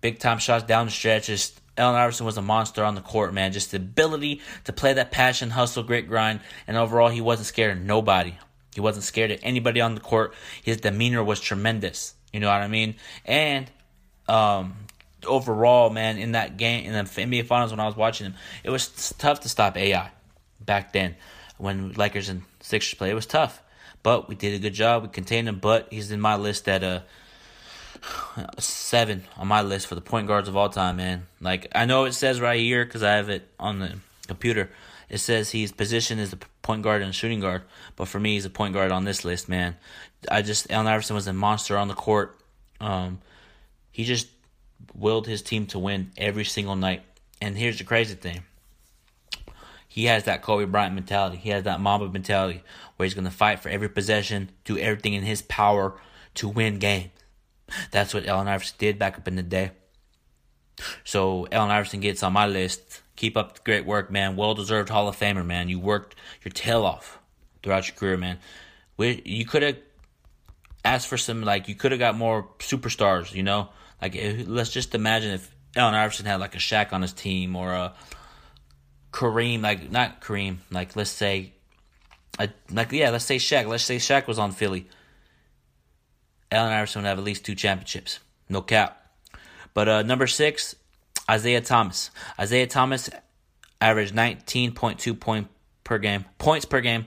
big 0.00 0.18
time 0.18 0.38
shots 0.38 0.64
down 0.64 0.86
the 0.86 0.92
stretch. 0.92 1.26
Just 1.26 1.60
Allen 1.76 1.96
Iverson 1.96 2.26
was 2.26 2.36
a 2.36 2.42
monster 2.42 2.84
on 2.84 2.94
the 2.94 3.00
court, 3.00 3.34
man. 3.34 3.52
Just 3.52 3.72
the 3.72 3.78
ability 3.78 4.40
to 4.64 4.72
play 4.72 4.92
that 4.92 5.10
passion, 5.10 5.50
hustle, 5.50 5.82
grit, 5.82 6.08
grind, 6.08 6.40
and 6.66 6.76
overall, 6.76 7.08
he 7.08 7.20
wasn't 7.20 7.46
scared 7.46 7.76
of 7.76 7.82
nobody. 7.82 8.34
He 8.74 8.80
wasn't 8.80 9.04
scared 9.04 9.30
of 9.30 9.40
anybody 9.42 9.80
on 9.80 9.94
the 9.94 10.00
court. 10.00 10.34
His 10.62 10.78
demeanor 10.78 11.22
was 11.22 11.40
tremendous. 11.40 12.14
You 12.34 12.40
know 12.40 12.48
what 12.48 12.62
I 12.62 12.66
mean? 12.66 12.96
And 13.24 13.70
um, 14.26 14.74
overall, 15.24 15.88
man, 15.88 16.18
in 16.18 16.32
that 16.32 16.56
game, 16.56 16.84
in 16.84 16.92
the 16.92 17.08
NBA 17.08 17.46
Finals, 17.46 17.70
when 17.70 17.78
I 17.78 17.86
was 17.86 17.96
watching 17.96 18.24
them, 18.24 18.34
it 18.64 18.70
was 18.70 19.14
tough 19.18 19.40
to 19.40 19.48
stop 19.48 19.76
AI 19.76 20.10
back 20.60 20.92
then 20.92 21.14
when 21.58 21.92
Lakers 21.92 22.28
and 22.28 22.42
Sixers 22.58 22.94
play. 22.94 23.10
It 23.10 23.14
was 23.14 23.26
tough, 23.26 23.62
but 24.02 24.28
we 24.28 24.34
did 24.34 24.52
a 24.52 24.58
good 24.58 24.74
job. 24.74 25.04
We 25.04 25.10
contained 25.10 25.48
him, 25.48 25.60
but 25.60 25.86
he's 25.90 26.10
in 26.10 26.20
my 26.20 26.34
list 26.34 26.68
at 26.68 26.82
a 26.82 27.04
seven 28.58 29.22
on 29.36 29.46
my 29.46 29.62
list 29.62 29.86
for 29.86 29.94
the 29.94 30.00
point 30.00 30.26
guards 30.26 30.48
of 30.48 30.56
all 30.56 30.68
time, 30.68 30.96
man. 30.96 31.28
Like 31.40 31.68
I 31.72 31.84
know 31.84 32.04
it 32.04 32.14
says 32.14 32.40
right 32.40 32.58
here 32.58 32.84
because 32.84 33.04
I 33.04 33.12
have 33.12 33.28
it 33.28 33.48
on 33.60 33.78
the 33.78 33.98
computer. 34.26 34.70
It 35.08 35.18
says 35.18 35.50
he's 35.50 35.72
positioned 35.72 36.20
as 36.20 36.32
a 36.32 36.38
point 36.62 36.82
guard 36.82 37.02
and 37.02 37.14
shooting 37.14 37.40
guard, 37.40 37.62
but 37.96 38.08
for 38.08 38.18
me, 38.18 38.34
he's 38.34 38.44
a 38.44 38.50
point 38.50 38.74
guard 38.74 38.90
on 38.90 39.04
this 39.04 39.24
list, 39.24 39.48
man. 39.48 39.76
I 40.30 40.42
just 40.42 40.70
Allen 40.70 40.86
Iverson 40.86 41.14
was 41.14 41.26
a 41.26 41.32
monster 41.32 41.76
on 41.76 41.88
the 41.88 41.94
court. 41.94 42.38
Um, 42.80 43.20
he 43.90 44.04
just 44.04 44.28
willed 44.94 45.26
his 45.26 45.42
team 45.42 45.66
to 45.66 45.78
win 45.78 46.10
every 46.16 46.44
single 46.44 46.76
night. 46.76 47.02
And 47.40 47.56
here's 47.56 47.78
the 47.78 47.84
crazy 47.84 48.14
thing: 48.14 48.42
he 49.86 50.06
has 50.06 50.24
that 50.24 50.42
Kobe 50.42 50.64
Bryant 50.64 50.94
mentality. 50.94 51.36
He 51.36 51.50
has 51.50 51.64
that 51.64 51.80
Mamba 51.80 52.08
mentality 52.08 52.62
where 52.96 53.04
he's 53.04 53.14
going 53.14 53.24
to 53.24 53.30
fight 53.30 53.60
for 53.60 53.68
every 53.68 53.88
possession, 53.88 54.50
do 54.64 54.78
everything 54.78 55.14
in 55.14 55.22
his 55.22 55.42
power 55.42 55.94
to 56.34 56.48
win 56.48 56.78
games. 56.78 57.10
That's 57.90 58.12
what 58.12 58.26
Allen 58.26 58.48
Iverson 58.48 58.76
did 58.78 58.98
back 58.98 59.16
up 59.16 59.28
in 59.28 59.36
the 59.36 59.42
day. 59.42 59.70
So 61.04 61.46
Allen 61.52 61.70
Iverson 61.70 62.00
gets 62.00 62.22
on 62.22 62.32
my 62.32 62.46
list. 62.46 63.02
Keep 63.16 63.36
up 63.36 63.54
the 63.54 63.60
great 63.64 63.86
work, 63.86 64.10
man. 64.10 64.36
Well 64.36 64.54
deserved 64.54 64.88
Hall 64.88 65.08
of 65.08 65.16
Famer, 65.16 65.46
man. 65.46 65.68
You 65.68 65.78
worked 65.78 66.16
your 66.44 66.52
tail 66.52 66.84
off 66.84 67.18
throughout 67.62 67.86
your 67.86 67.96
career, 67.96 68.16
man. 68.16 68.38
We, 68.96 69.22
you 69.24 69.46
could 69.46 69.62
have 69.62 69.76
asked 70.84 71.08
for 71.08 71.16
some 71.16 71.42
like 71.42 71.68
you 71.68 71.74
could 71.74 71.92
have 71.92 71.98
got 71.98 72.16
more 72.16 72.48
superstars, 72.58 73.32
you 73.32 73.42
know. 73.42 73.68
Like 74.02 74.14
if, 74.14 74.46
let's 74.48 74.70
just 74.70 74.94
imagine 74.94 75.32
if 75.32 75.54
Allen 75.76 75.94
Iverson 75.94 76.26
had 76.26 76.40
like 76.40 76.54
a 76.54 76.58
Shaq 76.58 76.92
on 76.92 77.02
his 77.02 77.12
team 77.12 77.56
or 77.56 77.72
a 77.72 77.94
Kareem, 79.12 79.62
like 79.62 79.90
not 79.90 80.20
Kareem, 80.20 80.58
like 80.70 80.96
let's 80.96 81.10
say, 81.10 81.52
a, 82.38 82.48
like 82.70 82.92
yeah, 82.92 83.10
let's 83.10 83.24
say 83.24 83.36
Shaq. 83.36 83.66
Let's 83.66 83.84
say 83.84 83.96
Shaq 83.96 84.26
was 84.26 84.38
on 84.38 84.52
Philly. 84.52 84.86
Allen 86.50 86.72
Iverson 86.72 87.02
would 87.02 87.08
have 87.08 87.18
at 87.18 87.24
least 87.24 87.44
two 87.44 87.54
championships, 87.54 88.20
no 88.48 88.60
cap. 88.60 89.03
But 89.74 89.88
uh, 89.88 90.02
number 90.02 90.26
six, 90.26 90.76
Isiah 91.30 91.60
Thomas. 91.60 92.10
Isiah 92.40 92.66
Thomas 92.66 93.10
averaged 93.80 94.14
nineteen 94.14 94.72
point 94.72 94.98
two 94.98 95.14
point 95.14 95.48
per 95.82 95.98
game 95.98 96.24
points 96.38 96.64
per 96.64 96.80
game 96.80 97.06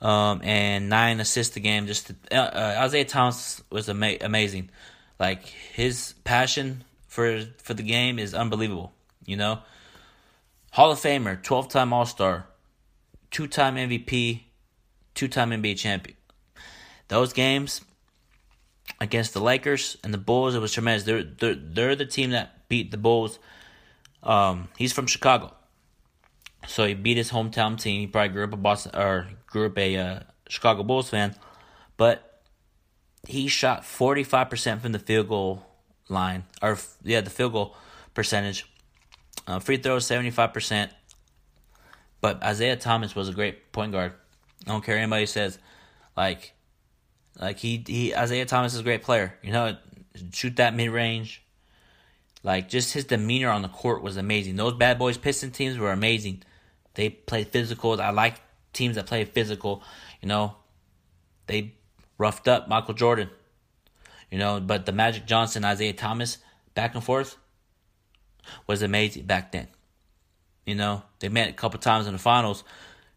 um, 0.00 0.40
and 0.42 0.88
nine 0.88 1.20
assists 1.20 1.56
a 1.56 1.60
game. 1.60 1.86
Just 1.86 2.12
uh, 2.30 2.34
uh, 2.34 2.82
Isiah 2.86 3.04
Thomas 3.04 3.62
was 3.70 3.88
ama- 3.88 4.18
amazing. 4.20 4.70
Like 5.18 5.44
his 5.46 6.14
passion 6.24 6.84
for 7.08 7.42
for 7.62 7.74
the 7.74 7.82
game 7.82 8.18
is 8.18 8.34
unbelievable. 8.34 8.92
You 9.24 9.36
know, 9.36 9.60
Hall 10.72 10.90
of 10.90 10.98
Famer, 10.98 11.42
twelve 11.42 11.68
time 11.68 11.92
All 11.92 12.06
Star, 12.06 12.46
two 13.30 13.46
time 13.46 13.76
MVP, 13.76 14.42
two 15.14 15.28
time 15.28 15.50
NBA 15.50 15.78
champion. 15.78 16.16
Those 17.08 17.32
games 17.32 17.80
against 19.00 19.34
the 19.34 19.40
Lakers 19.40 19.96
and 20.02 20.12
the 20.12 20.18
Bulls, 20.18 20.54
it 20.54 20.60
was 20.60 20.72
tremendous. 20.72 21.04
They're 21.04 21.22
they're, 21.22 21.54
they're 21.54 21.96
the 21.96 22.06
team 22.06 22.30
that 22.30 22.68
beat 22.68 22.90
the 22.90 22.96
Bulls. 22.96 23.38
Um, 24.22 24.68
he's 24.76 24.92
from 24.92 25.06
Chicago. 25.06 25.54
So 26.66 26.84
he 26.86 26.94
beat 26.94 27.16
his 27.16 27.30
hometown 27.30 27.80
team. 27.80 28.00
He 28.00 28.06
probably 28.06 28.30
grew 28.30 28.44
up 28.44 28.52
a 28.52 28.56
Boston 28.56 28.92
or 28.94 29.28
grew 29.46 29.66
up 29.66 29.78
a 29.78 29.96
uh, 29.96 30.20
Chicago 30.48 30.82
Bulls 30.82 31.10
fan, 31.10 31.36
but 31.96 32.42
he 33.26 33.48
shot 33.48 33.82
45% 33.82 34.80
from 34.80 34.92
the 34.92 34.98
field 34.98 35.28
goal 35.28 35.64
line, 36.08 36.44
or 36.62 36.78
yeah, 37.04 37.20
the 37.20 37.30
field 37.30 37.52
goal 37.52 37.76
percentage. 38.14 38.66
Uh, 39.46 39.58
free 39.60 39.76
throws 39.76 40.06
75%. 40.06 40.90
But 42.20 42.42
Isiah 42.44 42.76
Thomas 42.76 43.14
was 43.14 43.28
a 43.28 43.32
great 43.32 43.70
point 43.72 43.92
guard. 43.92 44.12
I 44.66 44.72
don't 44.72 44.84
care 44.84 44.96
anybody 44.96 45.26
says, 45.26 45.58
like, 46.16 46.54
like 47.38 47.58
he 47.58 47.82
he 47.86 48.12
Isiah 48.12 48.46
Thomas 48.46 48.74
is 48.74 48.80
a 48.80 48.84
great 48.84 49.02
player. 49.02 49.34
You 49.42 49.52
know, 49.52 49.76
shoot 50.32 50.56
that 50.56 50.74
mid 50.74 50.90
range. 50.90 51.42
Like 52.42 52.68
just 52.68 52.94
his 52.94 53.04
demeanor 53.04 53.50
on 53.50 53.62
the 53.62 53.68
court 53.68 54.02
was 54.02 54.16
amazing. 54.16 54.56
Those 54.56 54.74
bad 54.74 54.98
boys 54.98 55.18
Piston 55.18 55.50
teams 55.50 55.78
were 55.78 55.92
amazing. 55.92 56.42
They 56.94 57.10
played 57.10 57.48
physical. 57.48 58.00
I 58.00 58.10
like 58.10 58.40
teams 58.76 58.94
that 58.96 59.06
play 59.06 59.24
physical, 59.24 59.82
you 60.20 60.28
know, 60.28 60.54
they 61.46 61.74
roughed 62.18 62.46
up 62.46 62.68
Michael 62.68 62.94
Jordan. 62.94 63.30
You 64.30 64.38
know, 64.38 64.60
but 64.60 64.86
the 64.86 64.92
Magic 64.92 65.26
Johnson, 65.26 65.64
Isiah 65.64 65.92
Thomas, 65.92 66.38
back 66.74 66.94
and 66.94 67.02
forth 67.02 67.36
was 68.66 68.82
amazing 68.82 69.24
back 69.24 69.52
then. 69.52 69.68
You 70.64 70.74
know, 70.74 71.02
they 71.20 71.28
met 71.28 71.48
a 71.48 71.52
couple 71.52 71.78
times 71.78 72.06
in 72.06 72.12
the 72.12 72.18
finals. 72.18 72.64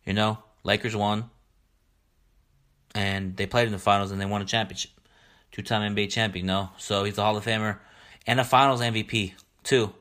You 0.05 0.13
know, 0.13 0.37
Lakers 0.63 0.95
won, 0.95 1.29
and 2.95 3.35
they 3.35 3.45
played 3.45 3.67
in 3.67 3.71
the 3.71 3.79
finals 3.79 4.11
and 4.11 4.19
they 4.19 4.25
won 4.25 4.41
a 4.41 4.45
championship. 4.45 4.91
Two 5.51 5.61
time 5.61 5.95
NBA 5.95 6.09
champion, 6.09 6.45
no? 6.45 6.69
So 6.77 7.03
he's 7.03 7.17
a 7.17 7.23
Hall 7.23 7.35
of 7.35 7.45
Famer 7.45 7.77
and 8.27 8.39
a 8.39 8.43
finals 8.43 8.81
MVP, 8.81 9.33
too. 9.63 9.93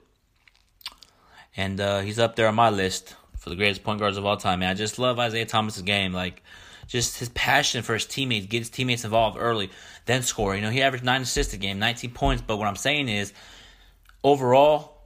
And 1.57 1.80
uh, 1.80 2.00
he's 2.00 2.18
up 2.18 2.37
there 2.37 2.49
on 2.49 2.54
my 2.54 2.71
list 2.71 3.16
for 3.38 3.50
the 3.50 3.57
greatest 3.57 3.83
point 3.83 3.99
guards 3.99 4.16
of 4.16 4.26
all 4.26 4.37
time, 4.37 4.61
man. 4.61 4.71
I 4.71 4.75
just 4.75 4.99
love 4.99 5.18
Isiah 5.18 5.47
Thomas's 5.47 5.83
game. 5.83 6.12
Like, 6.12 6.42
just 6.88 7.18
his 7.18 7.28
passion 7.30 7.83
for 7.83 7.95
his 7.95 8.07
teammates, 8.07 8.47
get 8.47 8.61
his 8.61 8.71
teammates 8.71 9.04
involved 9.04 9.37
early, 9.38 9.71
then 10.07 10.23
score. 10.23 10.57
You 10.57 10.62
know, 10.62 10.71
he 10.71 10.83
averaged 10.83 11.04
nine 11.04 11.23
assists 11.23 11.52
a 11.54 11.59
game, 11.59 11.78
19 11.78 12.11
points. 12.12 12.42
But 12.45 12.57
what 12.57 12.66
I'm 12.66 12.76
saying 12.76 13.09
is, 13.09 13.33
overall, 14.25 14.97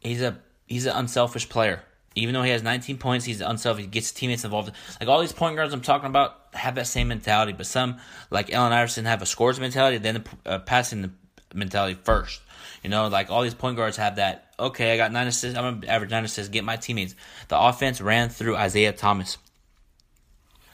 he's 0.00 0.22
a 0.22 0.38
he's 0.66 0.86
an 0.86 0.96
unselfish 0.96 1.48
player. 1.48 1.82
Even 2.14 2.32
though 2.32 2.42
he 2.42 2.50
has 2.50 2.62
19 2.62 2.96
points, 2.96 3.26
he's 3.26 3.40
unselfish. 3.40 3.84
He 3.84 3.90
gets 3.90 4.10
teammates 4.12 4.44
involved. 4.44 4.72
Like 5.00 5.08
all 5.08 5.20
these 5.20 5.32
point 5.32 5.56
guards 5.56 5.74
I'm 5.74 5.82
talking 5.82 6.08
about 6.08 6.45
have 6.56 6.74
that 6.76 6.86
same 6.86 7.08
mentality, 7.08 7.52
but 7.52 7.66
some, 7.66 7.98
like 8.30 8.52
Allen 8.52 8.72
Iverson, 8.72 9.04
have 9.04 9.22
a 9.22 9.26
scores 9.26 9.60
mentality, 9.60 9.98
then 9.98 10.24
uh, 10.44 10.58
passing 10.60 11.14
mentality 11.54 11.98
first. 12.02 12.40
You 12.82 12.90
know, 12.90 13.08
like 13.08 13.30
all 13.30 13.42
these 13.42 13.54
point 13.54 13.76
guards 13.76 13.96
have 13.96 14.16
that. 14.16 14.52
Okay, 14.58 14.92
I 14.92 14.96
got 14.96 15.12
nine 15.12 15.26
assists. 15.26 15.58
I'm 15.58 15.80
gonna 15.80 15.92
average 15.92 16.10
nine 16.10 16.24
assists. 16.24 16.50
Get 16.50 16.64
my 16.64 16.76
teammates. 16.76 17.14
The 17.48 17.58
offense 17.58 18.00
ran 18.00 18.28
through 18.28 18.58
Isiah 18.58 18.92
Thomas. 18.92 19.38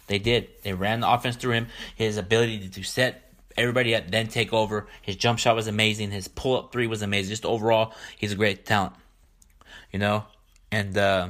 They 0.09 0.19
did. 0.19 0.49
They 0.63 0.73
ran 0.73 1.01
the 1.01 1.11
offense 1.11 1.37
through 1.37 1.53
him. 1.53 1.69
His 1.97 2.17
ability 2.17 2.69
to 2.69 2.83
set 2.83 3.33
everybody 3.57 3.95
up, 3.95 4.11
then 4.11 4.29
take 4.29 4.53
over. 4.53 4.87
His 5.01 5.17
jump 5.17 5.39
shot 5.39 5.57
was 5.57 5.67
amazing. 5.67 6.11
His 6.11 6.29
pull 6.29 6.59
up 6.59 6.73
three 6.73 6.87
was 6.87 7.03
amazing. 7.03 7.31
Just 7.31 7.47
overall, 7.47 7.95
he's 8.17 8.33
a 8.33 8.37
great 8.37 8.67
talent. 8.67 8.95
You 9.93 9.99
know, 9.99 10.25
and 10.71 10.97
uh, 10.97 11.29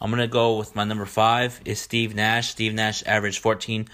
I'm 0.00 0.10
gonna 0.10 0.26
go 0.26 0.56
with 0.56 0.74
my 0.74 0.84
number 0.84 1.06
five 1.06 1.60
is 1.64 1.80
Steve 1.80 2.14
Nash. 2.14 2.50
Steve 2.50 2.74
Nash 2.74 3.02
averaged 3.04 3.40
14 3.40 3.86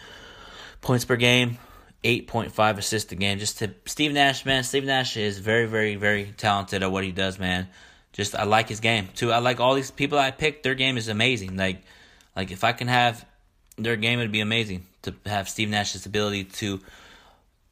points 0.81 1.05
per 1.05 1.17
game, 1.17 1.59
8.5 2.05 2.79
assists 2.79 3.11
a 3.13 3.17
game. 3.17 3.39
Just 3.39 3.59
to 3.59 3.75
Steve 3.87 4.13
Nash, 4.13 4.45
man. 4.45 4.63
Steve 4.63 4.85
Nash 4.85 5.17
is 5.17 5.39
very, 5.39 5.67
very, 5.67 5.97
very 5.97 6.33
talented 6.37 6.83
at 6.83 6.93
what 6.93 7.05
he 7.05 7.13
does, 7.13 7.39
man. 7.39 7.69
Just 8.13 8.35
I 8.35 8.45
like 8.45 8.69
his 8.69 8.81
game 8.81 9.09
too. 9.15 9.33
I 9.33 9.39
like 9.39 9.61
all 9.61 9.75
these 9.75 9.91
people 9.91 10.19
I 10.19 10.31
picked. 10.31 10.63
Their 10.63 10.75
game 10.75 10.97
is 10.97 11.09
amazing. 11.09 11.57
Like, 11.57 11.83
like 12.35 12.51
if 12.51 12.65
I 12.65 12.73
can 12.73 12.89
have 12.89 13.27
their 13.77 13.97
game, 13.97 14.21
it'd 14.21 14.33
be 14.33 14.41
amazing 14.41 14.87
to 15.03 15.15
have 15.27 15.49
Steve 15.49 15.69
Nash's 15.69 16.07
ability 16.07 16.45
to 16.45 16.81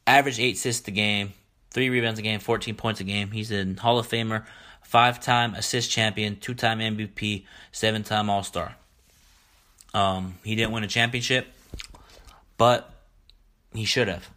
average 0.05 0.39
eight 0.39 0.55
assists 0.55 0.87
a 0.87 0.91
game, 0.91 1.33
three 1.75 1.89
rebounds 1.89 2.17
a 2.17 2.23
game, 2.23 2.39
14 2.39 2.73
points 2.75 3.01
a 3.01 3.03
game. 3.03 3.31
He's 3.31 3.51
a 3.51 3.73
Hall 3.73 3.99
of 3.99 4.07
Famer, 4.07 4.45
five 4.81 5.19
time 5.19 5.53
assist 5.55 5.91
champion, 5.91 6.37
two 6.37 6.55
time 6.55 6.79
MVP, 6.79 7.45
seven 7.73 8.01
time 8.01 8.29
All 8.29 8.43
Star. 8.43 8.75
Um, 9.93 10.35
he 10.43 10.55
didn't 10.55 10.71
win 10.71 10.85
a 10.85 10.87
championship, 10.87 11.47
but 12.57 12.89
he 13.73 13.83
should 13.83 14.07
have. 14.07 14.29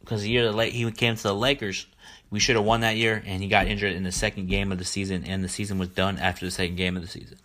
Because 0.00 0.22
the 0.22 0.30
year 0.30 0.50
that 0.50 0.68
he 0.68 0.88
came 0.92 1.16
to 1.16 1.22
the 1.22 1.34
Lakers, 1.34 1.86
we 2.30 2.38
should 2.38 2.54
have 2.54 2.64
won 2.64 2.80
that 2.82 2.96
year, 2.96 3.20
and 3.26 3.42
he 3.42 3.48
got 3.48 3.66
injured 3.66 3.92
in 3.92 4.04
the 4.04 4.12
second 4.12 4.48
game 4.48 4.70
of 4.70 4.78
the 4.78 4.84
season, 4.84 5.24
and 5.24 5.42
the 5.42 5.48
season 5.48 5.78
was 5.78 5.88
done 5.88 6.18
after 6.18 6.46
the 6.46 6.52
second 6.52 6.76
game 6.76 6.96
of 6.96 7.02
the 7.02 7.08
season. 7.08 7.38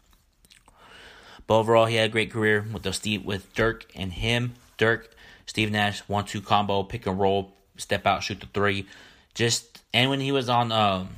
But 1.47 1.57
overall, 1.57 1.87
he 1.87 1.95
had 1.95 2.09
a 2.09 2.13
great 2.13 2.31
career 2.31 2.63
with 2.71 2.83
the 2.83 2.93
Steve 2.93 3.25
with 3.25 3.51
Dirk 3.55 3.91
and 3.95 4.13
him. 4.13 4.53
Dirk, 4.77 5.15
Steve 5.47 5.71
Nash, 5.71 6.01
one 6.01 6.25
two 6.25 6.41
combo, 6.41 6.83
pick 6.83 7.07
and 7.07 7.19
roll, 7.19 7.53
step 7.77 8.05
out, 8.05 8.21
shoot 8.21 8.39
the 8.39 8.47
three. 8.53 8.85
Just 9.33 9.81
and 9.93 10.09
when 10.09 10.19
he 10.19 10.31
was 10.31 10.49
on 10.49 10.71
um, 10.71 11.09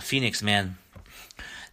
Phoenix, 0.00 0.42
man, 0.42 0.76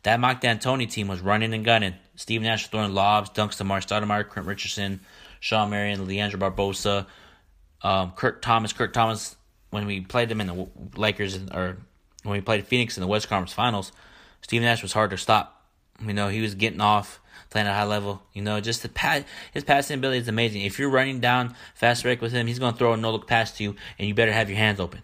that 0.03 0.19
Mike 0.19 0.41
D'Antoni 0.41 0.89
team 0.89 1.07
was 1.07 1.21
running 1.21 1.53
and 1.53 1.63
gunning. 1.63 1.95
Steve 2.15 2.41
Nash 2.41 2.67
throwing 2.67 2.93
lobs, 2.93 3.29
dunks 3.31 3.57
to 3.57 3.63
Mark 3.63 3.85
Stoudemire, 3.85 4.27
Quentin 4.27 4.47
Richardson, 4.47 4.99
Shawn 5.39 5.69
Marion, 5.69 6.05
Leandro 6.05 6.39
Barbosa, 6.39 7.07
um, 7.81 8.11
Kurt 8.11 8.41
Thomas. 8.41 8.71
Kurt 8.73 8.93
Thomas, 8.93 9.35
when 9.71 9.85
we 9.85 10.01
played 10.01 10.29
them 10.29 10.41
in 10.41 10.47
the 10.47 10.67
Lakers, 10.95 11.37
or 11.51 11.77
when 12.23 12.33
we 12.33 12.41
played 12.41 12.67
Phoenix 12.67 12.97
in 12.97 13.01
the 13.01 13.07
West 13.07 13.27
Conference 13.27 13.53
Finals, 13.53 13.91
Steve 14.41 14.61
Nash 14.61 14.81
was 14.81 14.93
hard 14.93 15.09
to 15.09 15.17
stop. 15.17 15.65
You 16.05 16.13
know, 16.13 16.27
he 16.27 16.41
was 16.41 16.55
getting 16.55 16.81
off, 16.81 17.19
playing 17.49 17.67
at 17.67 17.71
a 17.71 17.75
high 17.75 17.85
level. 17.85 18.21
You 18.33 18.41
know, 18.41 18.59
just 18.61 18.83
the 18.83 18.89
pass, 18.89 19.23
his 19.53 19.63
passing 19.63 19.97
ability 19.97 20.19
is 20.19 20.27
amazing. 20.27 20.61
If 20.61 20.79
you're 20.79 20.89
running 20.89 21.19
down 21.19 21.55
fast 21.75 22.03
break 22.03 22.21
with 22.21 22.31
him, 22.31 22.47
he's 22.47 22.59
going 22.59 22.73
to 22.73 22.79
throw 22.79 22.93
a 22.93 22.97
no 22.97 23.11
look 23.11 23.27
pass 23.27 23.51
to 23.57 23.63
you, 23.63 23.75
and 23.97 24.07
you 24.07 24.13
better 24.13 24.33
have 24.33 24.49
your 24.49 24.57
hands 24.57 24.79
open. 24.79 25.01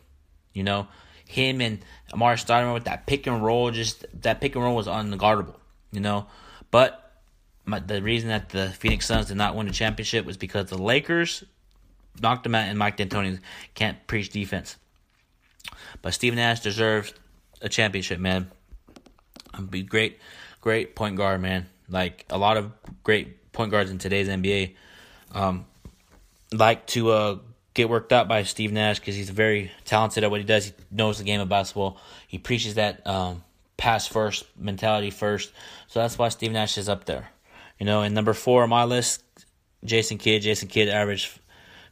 You 0.54 0.64
know, 0.64 0.88
him 1.26 1.62
and 1.62 1.80
Amar 2.12 2.36
Stoudemire 2.36 2.74
with 2.74 2.86
that 2.86 3.06
pick 3.06 3.28
and 3.28 3.44
roll, 3.44 3.72
just 3.72 4.06
that 4.22 4.42
pick 4.42 4.56
and 4.56 4.64
roll 4.64 4.76
was 4.76 4.88
unguardable. 4.88 5.56
You 5.92 6.02
know, 6.02 6.28
but 6.72 7.10
my, 7.66 7.80
the 7.80 8.02
reason 8.02 8.30
that 8.30 8.50
the 8.50 8.70
Phoenix 8.70 9.06
Suns 9.06 9.28
did 9.28 9.38
not 9.38 9.56
win 9.56 9.68
the 9.68 9.74
championship 9.74 10.26
was 10.26 10.38
because 10.38 10.70
the 10.70 10.78
Lakers 10.78 11.44
knocked 12.22 12.44
them 12.44 12.56
out, 12.56 12.68
and 12.68 12.78
Mike 12.78 12.98
D'Antoni 12.98 13.40
can't 13.76 14.06
preach 14.08 14.30
defense. 14.30 14.76
But 16.02 16.14
Steve 16.14 16.36
Nash 16.36 16.62
deserves 16.62 17.14
a 17.62 17.70
championship, 17.70 18.20
man. 18.20 18.52
Be 19.70 19.84
great, 19.84 20.20
great 20.62 20.96
point 20.96 21.16
guard, 21.16 21.42
man. 21.42 21.68
Like 21.90 22.26
a 22.30 22.38
lot 22.38 22.58
of 22.58 22.72
great 23.04 23.52
point 23.52 23.72
guards 23.72 23.92
in 23.92 23.98
today's 23.98 24.28
NBA, 24.28 24.76
um, 25.34 25.66
like 26.54 26.86
to 26.88 27.12
uh, 27.12 27.38
get 27.74 27.90
worked 27.90 28.12
out 28.12 28.28
by 28.28 28.44
Steve 28.44 28.72
Nash 28.72 29.00
because 29.00 29.16
he's 29.16 29.30
very 29.30 29.72
talented 29.86 30.24
at 30.24 30.32
what 30.32 30.40
he 30.40 30.46
does. 30.46 30.66
He 30.66 30.74
knows 30.92 31.18
the 31.18 31.24
game 31.24 31.42
of 31.42 31.50
basketball. 31.50 32.00
He 32.28 32.38
preaches 32.38 32.76
that 32.76 33.06
um, 33.06 33.44
pass 33.78 34.08
first 34.08 34.46
mentality 34.58 35.10
first. 35.12 35.52
So 35.88 36.00
that's 36.00 36.18
why 36.18 36.30
Steve 36.30 36.52
Nash 36.52 36.78
is 36.78 36.90
up 36.90 37.06
there. 37.06 37.30
You 37.80 37.86
know, 37.86 38.02
and 38.02 38.14
number 38.14 38.34
four 38.34 38.64
on 38.64 38.70
my 38.70 38.84
list, 38.84 39.24
Jason 39.84 40.18
Kidd. 40.18 40.42
Jason 40.42 40.68
Kidd 40.68 40.90
averaged 40.90 41.40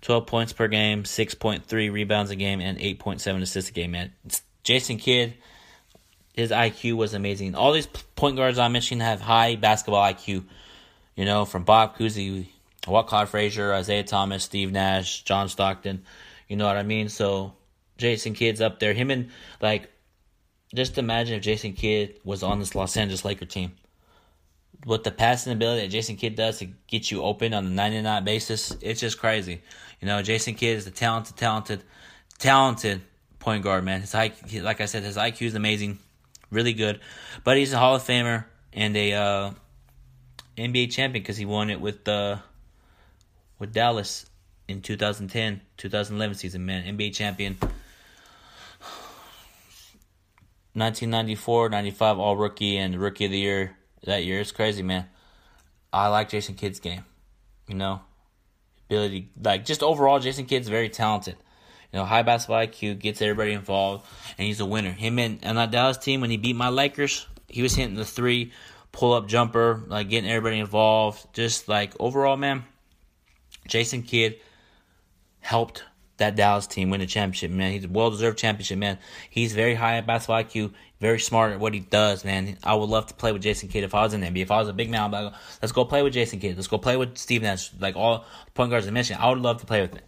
12 0.01 0.27
points 0.27 0.53
per 0.53 0.67
game, 0.67 1.03
6.3 1.03 1.91
rebounds 1.91 2.31
a 2.31 2.35
game, 2.35 2.59
and 2.59 2.77
8.7 2.77 3.41
assists 3.41 3.69
a 3.69 3.73
game, 3.73 3.91
man. 3.91 4.13
It's 4.25 4.41
Jason 4.63 4.97
Kidd, 4.97 5.35
his 6.37 6.51
IQ 6.51 6.93
was 6.97 7.15
amazing. 7.15 7.55
All 7.55 7.73
these 7.73 7.87
point 7.87 8.35
guards 8.37 8.59
I 8.59 8.67
mentioned 8.67 9.01
have 9.01 9.19
high 9.19 9.55
basketball 9.55 10.03
IQ. 10.03 10.43
You 11.15 11.25
know, 11.25 11.45
from 11.45 11.63
Bob 11.63 11.97
Cousy, 11.97 12.45
Walt 12.87 13.29
Frazier, 13.29 13.73
Isiah 13.73 14.03
Thomas, 14.03 14.43
Steve 14.43 14.71
Nash, 14.71 15.23
John 15.23 15.49
Stockton. 15.49 16.03
You 16.47 16.55
know 16.55 16.65
what 16.65 16.77
I 16.77 16.83
mean? 16.83 17.09
So 17.09 17.53
Jason 17.97 18.33
Kidd's 18.33 18.61
up 18.61 18.79
there. 18.79 18.93
Him 18.93 19.11
and, 19.11 19.29
like, 19.61 19.91
just 20.73 20.97
imagine 20.97 21.35
if 21.35 21.43
Jason 21.43 21.73
Kidd 21.73 22.19
was 22.23 22.43
on 22.43 22.59
this 22.59 22.75
Los 22.75 22.97
Angeles 22.97 23.25
Laker 23.25 23.45
team 23.45 23.73
with 24.85 25.03
the 25.03 25.11
passing 25.11 25.53
ability 25.53 25.81
that 25.81 25.87
Jason 25.87 26.15
Kidd 26.15 26.35
does 26.35 26.59
to 26.59 26.65
get 26.87 27.09
you 27.09 27.23
open 27.23 27.53
on 27.53 27.65
a 27.65 27.69
99 27.69 28.23
basis, 28.23 28.75
it's 28.81 28.99
just 28.99 29.19
crazy. 29.19 29.61
You 30.01 30.07
know, 30.07 30.21
Jason 30.21 30.55
Kidd 30.55 30.77
is 30.77 30.87
a 30.87 30.91
talented, 30.91 31.35
talented, 31.35 31.83
talented 32.37 33.01
point 33.39 33.63
guard, 33.63 33.83
man. 33.83 34.01
His 34.01 34.13
IQ, 34.13 34.63
like 34.63 34.81
I 34.81 34.85
said, 34.85 35.03
his 35.03 35.17
IQ 35.17 35.47
is 35.47 35.55
amazing, 35.55 35.99
really 36.51 36.73
good. 36.73 36.99
But 37.43 37.57
he's 37.57 37.73
a 37.73 37.77
Hall 37.77 37.95
of 37.95 38.03
Famer 38.03 38.45
and 38.73 38.95
a 38.95 39.13
uh, 39.13 39.51
NBA 40.57 40.91
champion 40.91 41.23
because 41.23 41.37
he 41.37 41.45
won 41.45 41.69
it 41.69 41.81
with 41.81 42.07
uh, 42.07 42.37
with 43.59 43.73
Dallas 43.73 44.25
in 44.67 44.81
2010, 44.81 45.61
2011 45.77 46.35
season, 46.35 46.65
man. 46.65 46.83
NBA 46.83 47.15
champion. 47.15 47.57
1994, 50.73 51.69
95 51.69 52.19
All 52.19 52.37
Rookie 52.37 52.77
and 52.77 52.95
Rookie 52.95 53.25
of 53.25 53.31
the 53.31 53.39
Year 53.39 53.77
that 54.03 54.23
year. 54.23 54.39
It's 54.39 54.51
crazy, 54.51 54.83
man. 54.83 55.07
I 55.91 56.07
like 56.09 56.29
Jason 56.29 56.55
Kidd's 56.55 56.79
game. 56.79 57.03
You 57.67 57.75
know, 57.75 58.01
ability, 58.87 59.29
like 59.41 59.65
just 59.65 59.81
overall, 59.81 60.19
Jason 60.19 60.45
Kidd's 60.45 60.67
very 60.67 60.89
talented. 60.89 61.35
You 61.91 61.99
know, 61.99 62.05
high 62.05 62.23
basketball 62.23 62.65
IQ, 62.65 62.99
gets 62.99 63.21
everybody 63.21 63.53
involved, 63.53 64.05
and 64.37 64.45
he's 64.45 64.59
a 64.59 64.65
winner. 64.65 64.91
Him 64.91 65.19
and, 65.19 65.39
and 65.41 65.57
that 65.57 65.71
Dallas 65.71 65.97
team, 65.97 66.21
when 66.21 66.29
he 66.29 66.37
beat 66.37 66.55
my 66.55 66.69
Lakers, 66.69 67.25
he 67.47 67.61
was 67.61 67.73
hitting 67.73 67.95
the 67.95 68.05
three, 68.05 68.51
pull 68.91 69.13
up 69.13 69.27
jumper, 69.27 69.83
like 69.87 70.09
getting 70.09 70.29
everybody 70.29 70.59
involved. 70.59 71.25
Just 71.33 71.67
like 71.67 71.93
overall, 71.99 72.37
man, 72.37 72.63
Jason 73.67 74.03
Kidd 74.03 74.39
helped 75.39 75.83
that 76.17 76.35
Dallas 76.35 76.67
team 76.67 76.89
win 76.89 76.99
the 76.99 77.05
championship, 77.05 77.51
man. 77.51 77.71
He's 77.71 77.85
a 77.85 77.89
well 77.89 78.09
deserved 78.09 78.37
championship, 78.37 78.77
man. 78.77 78.97
He's 79.29 79.53
very 79.53 79.75
high 79.75 79.97
at 79.97 80.07
basketball 80.07 80.43
IQ, 80.43 80.73
very 80.99 81.19
smart 81.19 81.53
at 81.53 81.59
what 81.59 81.73
he 81.73 81.79
does, 81.79 82.25
man. 82.25 82.57
I 82.63 82.73
would 82.73 82.89
love 82.89 83.07
to 83.07 83.13
play 83.13 83.31
with 83.31 83.43
Jason 83.43 83.69
Kidd 83.69 83.83
if 83.83 83.93
I 83.93 84.03
was 84.03 84.13
in 84.13 84.21
the 84.21 84.27
NBA. 84.27 84.41
If 84.41 84.51
I 84.51 84.59
was 84.59 84.67
a 84.67 84.73
big 84.73 84.89
man, 84.89 85.01
I'd 85.01 85.23
like, 85.23 85.33
let's 85.61 85.71
go 85.71 85.85
play 85.85 86.01
with 86.01 86.13
Jason 86.13 86.39
Kidd. 86.39 86.55
Let's 86.55 86.67
go 86.67 86.77
play 86.77 86.97
with 86.97 87.17
Steve 87.17 87.43
Nash. 87.43 87.71
Like 87.79 87.95
all 87.95 88.25
point 88.55 88.71
guards 88.71 88.87
I 88.87 88.91
mentioned, 88.91 89.19
I 89.19 89.29
would 89.29 89.39
love 89.39 89.59
to 89.59 89.67
play 89.67 89.81
with 89.81 89.91
them 89.91 90.01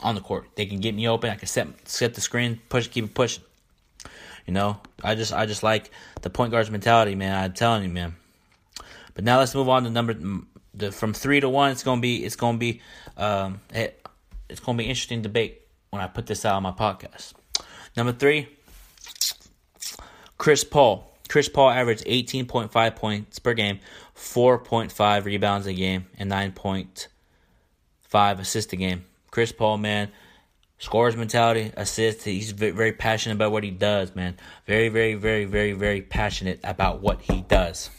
on 0.00 0.14
the 0.14 0.20
court. 0.20 0.48
They 0.56 0.66
can 0.66 0.80
get 0.80 0.94
me 0.94 1.08
open. 1.08 1.30
I 1.30 1.36
can 1.36 1.48
set 1.48 1.68
set 1.88 2.14
the 2.14 2.20
screen, 2.20 2.60
push, 2.68 2.88
keep 2.88 3.04
it 3.04 3.14
pushing. 3.14 3.44
You 4.46 4.52
know, 4.52 4.78
I 5.02 5.14
just 5.14 5.32
I 5.32 5.46
just 5.46 5.62
like 5.62 5.90
the 6.22 6.30
point 6.30 6.50
guard's 6.50 6.70
mentality, 6.70 7.14
man. 7.14 7.36
I'm 7.36 7.52
telling 7.52 7.84
you, 7.84 7.88
man. 7.88 8.16
But 9.14 9.24
now 9.24 9.38
let's 9.38 9.54
move 9.54 9.68
on 9.68 9.84
to 9.84 9.90
number 9.90 10.14
the 10.76 10.92
from 10.92 11.12
three 11.12 11.40
to 11.40 11.48
one, 11.48 11.72
it's 11.72 11.82
gonna 11.82 12.00
be 12.00 12.24
it's 12.24 12.36
gonna 12.36 12.58
be 12.58 12.80
um 13.16 13.60
it, 13.74 14.00
it's 14.48 14.60
gonna 14.60 14.78
be 14.78 14.84
interesting 14.84 15.22
debate 15.22 15.62
when 15.90 16.02
I 16.02 16.06
put 16.06 16.26
this 16.26 16.44
out 16.44 16.56
on 16.56 16.62
my 16.62 16.72
podcast. 16.72 17.34
Number 17.96 18.12
three, 18.12 18.48
Chris 20.38 20.64
Paul. 20.64 21.12
Chris 21.28 21.48
Paul 21.48 21.70
averaged 21.70 22.04
18.5 22.04 22.96
points 22.96 23.38
per 23.40 23.54
game, 23.54 23.80
4.5 24.14 25.24
rebounds 25.24 25.66
a 25.66 25.72
game, 25.72 26.06
and 26.18 26.30
9.5 26.30 28.38
assists 28.38 28.72
a 28.72 28.76
game. 28.76 29.04
Chris 29.32 29.50
Paul, 29.50 29.78
man, 29.78 30.12
scores 30.78 31.16
mentality, 31.16 31.72
assists. 31.76 32.24
He's 32.24 32.52
very 32.52 32.92
passionate 32.92 33.34
about 33.34 33.50
what 33.50 33.64
he 33.64 33.70
does, 33.70 34.14
man. 34.14 34.36
Very, 34.66 34.88
very, 34.88 35.14
very, 35.14 35.46
very, 35.46 35.72
very 35.72 36.02
passionate 36.02 36.60
about 36.62 37.00
what 37.00 37.22
he 37.22 37.42
does. 37.42 37.90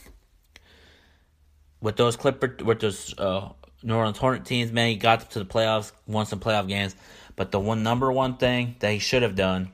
With 1.81 1.95
those 1.95 2.15
Clipper, 2.15 2.57
with 2.63 2.79
those 2.79 3.17
uh, 3.19 3.49
New 3.83 3.95
Orleans 3.95 4.17
Hornet 4.17 4.45
teams, 4.45 4.71
man, 4.71 4.89
he 4.89 4.95
got 4.95 5.29
to 5.31 5.39
the 5.39 5.45
playoffs, 5.45 5.91
won 6.07 6.25
some 6.25 6.39
playoff 6.39 6.67
games. 6.67 6.95
But 7.35 7.51
the 7.51 7.59
one 7.59 7.83
number 7.83 8.11
one 8.11 8.37
thing 8.37 8.75
that 8.79 8.91
he 8.91 8.99
should 8.99 9.21
have 9.21 9.35
done, 9.35 9.71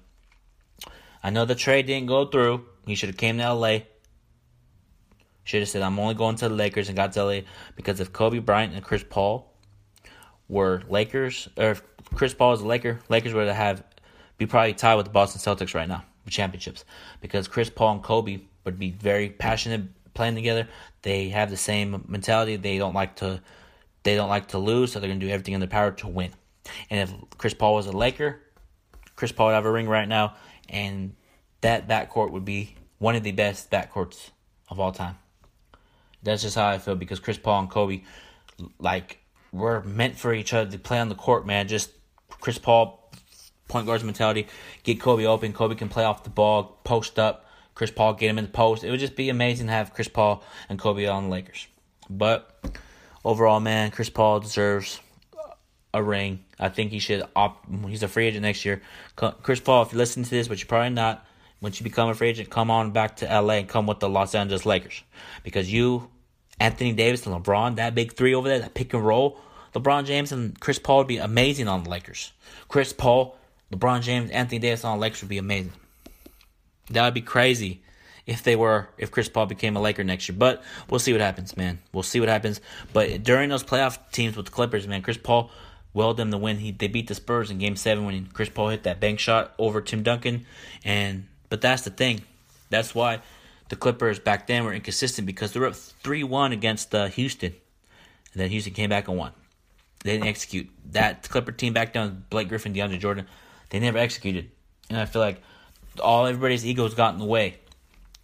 I 1.23 1.29
know 1.29 1.45
the 1.45 1.55
trade 1.55 1.87
didn't 1.87 2.07
go 2.07 2.25
through. 2.25 2.65
He 2.85 2.95
should 2.95 3.09
have 3.09 3.17
came 3.17 3.37
to 3.37 3.53
LA. 3.53 3.79
Should 5.45 5.61
have 5.61 5.69
said, 5.69 5.81
I'm 5.81 5.99
only 5.99 6.13
going 6.13 6.35
to 6.37 6.49
the 6.49 6.55
Lakers 6.55 6.89
and 6.89 6.95
got 6.95 7.13
to 7.13 7.23
LA 7.23 7.39
because 7.75 7.99
if 7.99 8.11
Kobe 8.11 8.39
Bryant 8.39 8.73
and 8.73 8.83
Chris 8.83 9.03
Paul 9.09 9.53
were 10.49 10.83
Lakers, 10.89 11.47
or 11.57 11.71
if 11.71 11.83
Chris 12.15 12.33
Paul 12.33 12.53
is 12.53 12.61
a 12.61 12.67
Laker, 12.67 12.99
Lakers 13.09 13.33
would 13.33 13.47
have 13.47 13.83
be 14.37 14.45
probably 14.45 14.73
tied 14.73 14.95
with 14.95 15.05
the 15.05 15.11
Boston 15.11 15.39
Celtics 15.41 15.73
right 15.73 15.87
now 15.87 16.03
championships 16.29 16.85
because 17.21 17.47
Chris 17.47 17.69
Paul 17.69 17.93
and 17.93 18.03
Kobe 18.03 18.39
would 18.63 18.79
be 18.79 18.91
very 18.91 19.29
passionate 19.29 19.81
playing 20.13 20.35
together. 20.35 20.67
They 21.01 21.29
have 21.29 21.49
the 21.49 21.57
same 21.57 22.05
mentality. 22.07 22.55
They 22.55 22.77
don't 22.77 22.93
like 22.93 23.15
to 23.17 23.41
they 24.03 24.15
don't 24.15 24.29
like 24.29 24.49
to 24.49 24.57
lose, 24.57 24.91
so 24.91 24.99
they're 24.99 25.09
gonna 25.09 25.19
do 25.19 25.29
everything 25.29 25.53
in 25.53 25.59
their 25.59 25.69
power 25.69 25.91
to 25.91 26.07
win. 26.07 26.31
And 26.89 27.09
if 27.09 27.37
Chris 27.37 27.53
Paul 27.53 27.75
was 27.75 27.87
a 27.87 27.91
Laker, 27.91 28.39
Chris 29.15 29.31
Paul 29.31 29.47
would 29.47 29.53
have 29.53 29.65
a 29.65 29.71
ring 29.71 29.87
right 29.87 30.07
now, 30.07 30.35
and 30.69 31.15
that 31.61 31.87
backcourt 31.87 32.31
would 32.31 32.45
be 32.45 32.75
one 32.99 33.15
of 33.15 33.23
the 33.23 33.31
best 33.31 33.71
backcourts 33.71 34.29
of 34.69 34.79
all 34.79 34.91
time. 34.91 35.17
That's 36.21 36.41
just 36.41 36.55
how 36.55 36.67
I 36.67 36.77
feel 36.77 36.95
because 36.95 37.19
Chris 37.19 37.37
Paul 37.37 37.61
and 37.61 37.69
Kobe, 37.69 38.03
like, 38.79 39.19
were 39.51 39.83
meant 39.83 40.17
for 40.17 40.33
each 40.33 40.53
other 40.53 40.71
to 40.71 40.79
play 40.79 40.99
on 40.99 41.09
the 41.09 41.15
court, 41.15 41.45
man. 41.45 41.67
Just 41.67 41.91
Chris 42.29 42.57
Paul, 42.57 43.11
point 43.67 43.85
guards 43.85 44.03
mentality, 44.03 44.47
get 44.83 44.99
Kobe 44.99 45.25
open. 45.25 45.53
Kobe 45.53 45.75
can 45.75 45.89
play 45.89 46.03
off 46.03 46.23
the 46.23 46.29
ball, 46.29 46.79
post 46.83 47.19
up. 47.19 47.45
Chris 47.75 47.91
Paul 47.91 48.13
get 48.13 48.29
him 48.29 48.37
in 48.37 48.45
the 48.45 48.51
post. 48.51 48.83
It 48.83 48.91
would 48.91 48.99
just 48.99 49.15
be 49.15 49.29
amazing 49.29 49.67
to 49.67 49.73
have 49.73 49.93
Chris 49.93 50.07
Paul 50.07 50.43
and 50.69 50.77
Kobe 50.77 51.05
on 51.07 51.25
the 51.25 51.29
Lakers. 51.29 51.67
But 52.09 52.49
overall, 53.25 53.59
man, 53.59 53.91
Chris 53.91 54.09
Paul 54.09 54.39
deserves 54.39 54.99
a 55.93 56.01
ring. 56.01 56.43
I 56.59 56.69
think 56.69 56.91
he 56.91 56.99
should 56.99 57.23
opt. 57.35 57.67
He's 57.87 58.03
a 58.03 58.07
free 58.07 58.27
agent 58.27 58.43
next 58.43 58.65
year. 58.65 58.81
Chris 59.15 59.59
Paul, 59.59 59.83
if 59.83 59.91
you 59.91 59.97
listen 59.97 60.23
to 60.23 60.29
this, 60.29 60.47
but 60.47 60.59
you're 60.59 60.67
probably 60.67 60.89
not. 60.89 61.25
Once 61.61 61.79
you 61.79 61.83
become 61.85 62.09
a 62.09 62.13
free 62.13 62.29
agent, 62.29 62.49
come 62.49 62.69
on 62.69 62.91
back 62.91 63.15
to 63.17 63.25
LA 63.25 63.53
and 63.53 63.69
come 63.69 63.87
with 63.87 63.99
the 63.99 64.09
Los 64.09 64.35
Angeles 64.35 64.65
Lakers 64.65 65.01
because 65.43 65.71
you, 65.71 66.09
Anthony 66.59 66.91
Davis 66.91 67.25
and 67.25 67.33
LeBron, 67.33 67.77
that 67.77 67.95
big 67.95 68.13
three 68.13 68.35
over 68.35 68.49
there, 68.49 68.59
that 68.59 68.73
pick 68.73 68.93
and 68.93 69.05
roll, 69.05 69.39
LeBron 69.73 70.03
James 70.05 70.33
and 70.33 70.59
Chris 70.59 70.77
Paul 70.77 70.97
would 70.99 71.07
be 71.07 71.17
amazing 71.17 71.69
on 71.69 71.85
the 71.85 71.89
Lakers. 71.89 72.33
Chris 72.67 72.91
Paul, 72.91 73.37
LeBron 73.71 74.01
James, 74.01 74.29
Anthony 74.31 74.59
Davis 74.59 74.83
on 74.83 74.97
the 74.97 75.01
Lakers 75.01 75.21
would 75.21 75.29
be 75.29 75.37
amazing. 75.37 75.71
That 76.89 77.05
would 77.05 77.13
be 77.13 77.21
crazy 77.21 77.81
if 78.25 78.43
they 78.43 78.55
were 78.55 78.89
if 78.97 79.11
Chris 79.11 79.29
Paul 79.29 79.45
became 79.45 79.75
a 79.75 79.81
Laker 79.81 80.03
next 80.03 80.27
year. 80.29 80.37
But 80.37 80.63
we'll 80.89 80.99
see 80.99 81.11
what 81.11 81.21
happens, 81.21 81.55
man. 81.57 81.79
We'll 81.91 82.03
see 82.03 82.19
what 82.19 82.29
happens. 82.29 82.61
But 82.91 83.23
during 83.23 83.49
those 83.49 83.63
playoff 83.63 83.97
teams 84.11 84.35
with 84.35 84.45
the 84.45 84.51
Clippers, 84.51 84.87
man, 84.87 85.01
Chris 85.01 85.17
Paul 85.17 85.51
willed 85.93 86.17
them 86.17 86.31
to 86.31 86.37
win. 86.37 86.57
He 86.57 86.71
they 86.71 86.87
beat 86.87 87.07
the 87.07 87.15
Spurs 87.15 87.51
in 87.51 87.57
Game 87.57 87.75
Seven 87.75 88.05
when 88.05 88.27
Chris 88.27 88.49
Paul 88.49 88.69
hit 88.69 88.83
that 88.83 88.99
bank 88.99 89.19
shot 89.19 89.53
over 89.57 89.81
Tim 89.81 90.03
Duncan. 90.03 90.45
And 90.83 91.27
but 91.49 91.61
that's 91.61 91.83
the 91.83 91.89
thing. 91.89 92.21
That's 92.69 92.95
why 92.95 93.21
the 93.69 93.75
Clippers 93.75 94.19
back 94.19 94.47
then 94.47 94.63
were 94.63 94.73
inconsistent 94.73 95.25
because 95.25 95.53
they 95.53 95.59
were 95.59 95.67
up 95.67 95.75
three 95.75 96.23
one 96.23 96.51
against 96.51 96.93
uh, 96.93 97.07
Houston, 97.07 97.53
and 98.33 98.41
then 98.41 98.49
Houston 98.49 98.73
came 98.73 98.89
back 98.89 99.07
and 99.07 99.17
won. 99.17 99.31
They 100.03 100.13
didn't 100.13 100.27
execute 100.27 100.69
that 100.91 101.29
Clipper 101.29 101.53
team 101.53 101.73
back 101.73 101.93
down. 101.93 102.25
Blake 102.29 102.49
Griffin, 102.49 102.73
DeAndre 102.73 102.99
Jordan, 102.99 103.25
they 103.69 103.79
never 103.79 103.97
executed. 103.97 104.51
And 104.89 104.99
I 104.99 105.05
feel 105.05 105.21
like 105.21 105.41
all 105.99 106.25
everybody's 106.25 106.65
egos 106.65 106.93
got 106.93 107.13
in 107.13 107.19
the 107.19 107.25
way. 107.25 107.55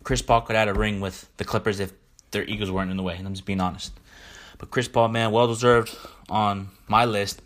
Chris 0.04 0.22
Paul 0.22 0.42
could 0.42 0.56
add 0.56 0.68
a 0.68 0.74
ring 0.74 1.02
with 1.02 1.30
the 1.38 1.46
Clippers 1.46 1.80
if 1.80 1.94
their 2.32 2.44
egos 2.44 2.72
weren't 2.72 2.92
in 2.92 2.98
the 2.98 3.04
way. 3.04 3.16
And 3.16 3.28
I'm 3.28 3.34
just 3.34 3.46
being 3.46 3.62
honest. 3.62 3.92
But 4.58 4.72
Chris 4.72 4.88
Paul, 4.88 5.08
man, 5.10 5.32
well 5.32 5.48
deserved 5.48 5.96
on 6.30 6.70
my 6.88 7.06
list. 7.06 7.42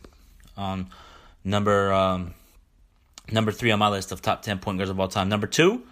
On 0.56 0.88
number 1.44 1.92
um, 1.94 2.34
number 3.32 3.52
three 3.52 3.72
on 3.72 3.80
my 3.80 3.90
list 3.90 4.12
of 4.12 4.22
top 4.22 4.42
ten 4.42 4.60
point 4.60 4.78
guards 4.78 4.90
of 4.90 5.00
all 5.00 5.08
time. 5.08 5.30
Number 5.30 5.48
two, 5.48 5.84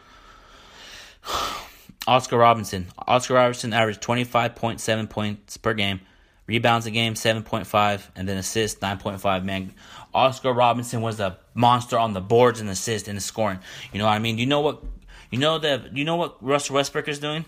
Oscar 2.08 2.38
Robertson. 2.38 2.88
Oscar 3.08 3.36
Robertson 3.36 3.74
averaged 3.74 4.02
twenty 4.02 4.24
five 4.24 4.56
point 4.56 4.80
seven 4.80 5.08
points 5.08 5.58
per 5.58 5.74
game, 5.74 6.02
rebounds 6.48 6.86
a 6.86 6.92
game 6.92 7.16
seven 7.16 7.44
point 7.44 7.68
five, 7.68 8.10
and 8.16 8.28
then 8.28 8.38
assists 8.38 8.82
nine 8.82 8.98
point 8.98 9.22
five. 9.22 9.46
Man, 9.46 9.74
Oscar 10.14 10.54
Robertson 10.54 11.02
was 11.02 11.20
a 11.20 11.38
monster 11.54 11.98
on 11.98 12.14
the 12.14 12.22
boards 12.22 12.60
and 12.60 12.70
assists 12.70 13.08
and 13.08 13.22
scoring. 13.22 13.60
You 13.94 14.00
know 14.00 14.06
what 14.06 14.14
I 14.14 14.20
mean? 14.20 14.38
You 14.38 14.46
know 14.46 14.62
what? 14.62 14.84
You 15.30 15.40
know 15.40 15.60
that? 15.60 15.96
You 15.96 16.04
know 16.04 16.16
what 16.16 16.44
Russell 16.44 16.76
Westbrook 16.76 17.08
is 17.08 17.20
doing? 17.20 17.46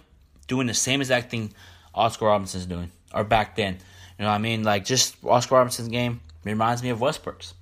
Doing 0.48 0.68
the 0.68 0.74
same 0.74 1.02
exact 1.02 1.32
thing 1.32 1.54
Oscar 1.94 2.26
Robertson's 2.26 2.66
doing, 2.66 2.92
or 3.14 3.24
back 3.24 3.56
then. 3.56 3.78
You 4.18 4.26
know 4.26 4.30
what 4.30 4.36
I 4.36 4.40
mean? 4.40 4.64
Like 4.64 4.86
just 4.86 5.16
Oscar 5.26 5.56
Robertson's 5.56 5.90
game 5.90 6.22
reminds 6.44 6.84
me 6.84 6.90
of 6.90 7.02
Westbrook's. 7.02 7.54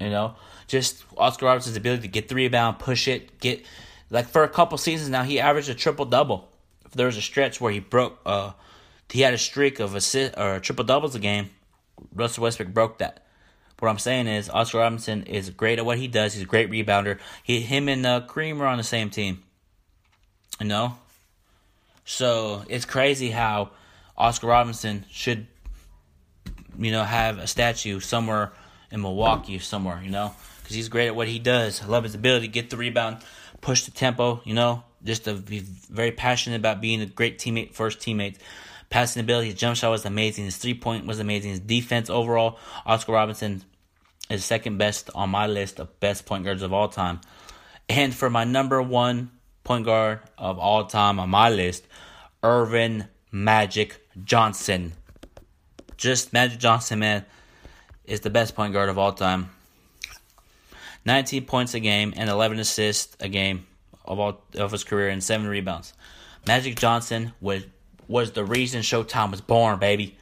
You 0.00 0.10
know, 0.10 0.34
just 0.66 1.04
Oscar 1.16 1.46
Robertson's 1.46 1.76
ability 1.76 2.02
to 2.02 2.08
get 2.08 2.28
the 2.28 2.34
rebound, 2.34 2.78
push 2.78 3.08
it, 3.08 3.38
get 3.40 3.64
like 4.10 4.26
for 4.26 4.42
a 4.42 4.48
couple 4.48 4.76
seasons 4.78 5.08
now 5.08 5.22
he 5.22 5.40
averaged 5.40 5.68
a 5.68 5.74
triple 5.74 6.04
double. 6.04 6.48
There 6.94 7.06
was 7.06 7.16
a 7.16 7.22
stretch 7.22 7.60
where 7.60 7.72
he 7.72 7.80
broke 7.80 8.20
uh 8.26 8.52
he 9.10 9.20
had 9.20 9.34
a 9.34 9.38
streak 9.38 9.80
of 9.80 9.94
assist 9.94 10.34
or 10.36 10.60
triple 10.60 10.84
doubles 10.84 11.14
a 11.14 11.18
game. 11.18 11.50
Russell 12.14 12.42
Westbrook 12.42 12.68
broke 12.68 12.98
that. 12.98 13.24
What 13.78 13.88
I'm 13.88 13.98
saying 13.98 14.28
is 14.28 14.48
Oscar 14.48 14.78
Robertson 14.78 15.24
is 15.24 15.50
great 15.50 15.78
at 15.78 15.84
what 15.84 15.98
he 15.98 16.08
does. 16.08 16.32
He's 16.32 16.42
a 16.42 16.46
great 16.46 16.70
rebounder. 16.70 17.18
He 17.42 17.60
him 17.60 17.88
and 17.88 18.06
uh, 18.06 18.22
Kareem 18.26 18.60
are 18.60 18.66
on 18.66 18.78
the 18.78 18.84
same 18.84 19.10
team. 19.10 19.42
You 20.58 20.66
know? 20.66 20.96
So 22.04 22.64
it's 22.68 22.84
crazy 22.84 23.30
how 23.30 23.70
Oscar 24.16 24.46
Robertson 24.46 25.04
should 25.10 25.48
you 26.78 26.90
know, 26.90 27.04
have 27.04 27.38
a 27.38 27.46
statue 27.46 28.00
somewhere 28.00 28.52
in 28.90 29.02
Milwaukee 29.02 29.58
somewhere, 29.58 30.00
you 30.02 30.10
know, 30.10 30.34
because 30.62 30.74
he's 30.74 30.88
great 30.88 31.08
at 31.08 31.16
what 31.16 31.28
he 31.28 31.38
does. 31.38 31.82
I 31.82 31.86
love 31.86 32.04
his 32.04 32.14
ability 32.14 32.46
to 32.46 32.52
get 32.52 32.70
the 32.70 32.76
rebound, 32.76 33.18
push 33.60 33.84
the 33.84 33.90
tempo, 33.90 34.40
you 34.44 34.54
know, 34.54 34.82
just 35.02 35.24
to 35.24 35.34
be 35.34 35.60
very 35.60 36.12
passionate 36.12 36.56
about 36.56 36.80
being 36.80 37.00
a 37.00 37.06
great 37.06 37.38
teammate, 37.38 37.72
first 37.74 38.00
teammate. 38.00 38.36
Passing 38.94 39.18
ability, 39.18 39.48
his 39.48 39.56
jump 39.56 39.76
shot 39.76 39.90
was 39.90 40.04
amazing. 40.04 40.44
His 40.44 40.56
three 40.56 40.72
point 40.72 41.04
was 41.04 41.18
amazing. 41.18 41.50
His 41.50 41.58
defense 41.58 42.08
overall, 42.08 42.60
Oscar 42.86 43.10
Robertson 43.10 43.64
is 44.30 44.44
second 44.44 44.78
best 44.78 45.10
on 45.16 45.30
my 45.30 45.48
list 45.48 45.80
of 45.80 45.98
best 45.98 46.26
point 46.26 46.44
guards 46.44 46.62
of 46.62 46.72
all 46.72 46.86
time. 46.86 47.20
And 47.88 48.14
for 48.14 48.30
my 48.30 48.44
number 48.44 48.80
one 48.80 49.32
point 49.64 49.84
guard 49.84 50.20
of 50.38 50.60
all 50.60 50.86
time 50.86 51.18
on 51.18 51.28
my 51.28 51.50
list, 51.50 51.88
Earvin 52.40 53.08
Magic 53.32 54.00
Johnson. 54.22 54.92
Just 55.96 56.32
Magic 56.32 56.60
Johnson, 56.60 57.00
man, 57.00 57.24
is 58.04 58.20
the 58.20 58.30
best 58.30 58.54
point 58.54 58.72
guard 58.72 58.90
of 58.90 58.96
all 58.96 59.12
time. 59.12 59.50
19 61.04 61.46
points 61.46 61.74
a 61.74 61.80
game 61.80 62.14
and 62.16 62.30
11 62.30 62.60
assists 62.60 63.16
a 63.18 63.28
game 63.28 63.66
of 64.04 64.20
all 64.20 64.40
of 64.54 64.70
his 64.70 64.84
career 64.84 65.08
and 65.08 65.20
seven 65.20 65.48
rebounds. 65.48 65.94
Magic 66.46 66.76
Johnson 66.76 67.32
was 67.40 67.64
was 68.08 68.32
the 68.32 68.44
reason 68.44 68.82
Showtime 68.82 69.30
was 69.30 69.40
born, 69.40 69.78
baby. 69.78 70.16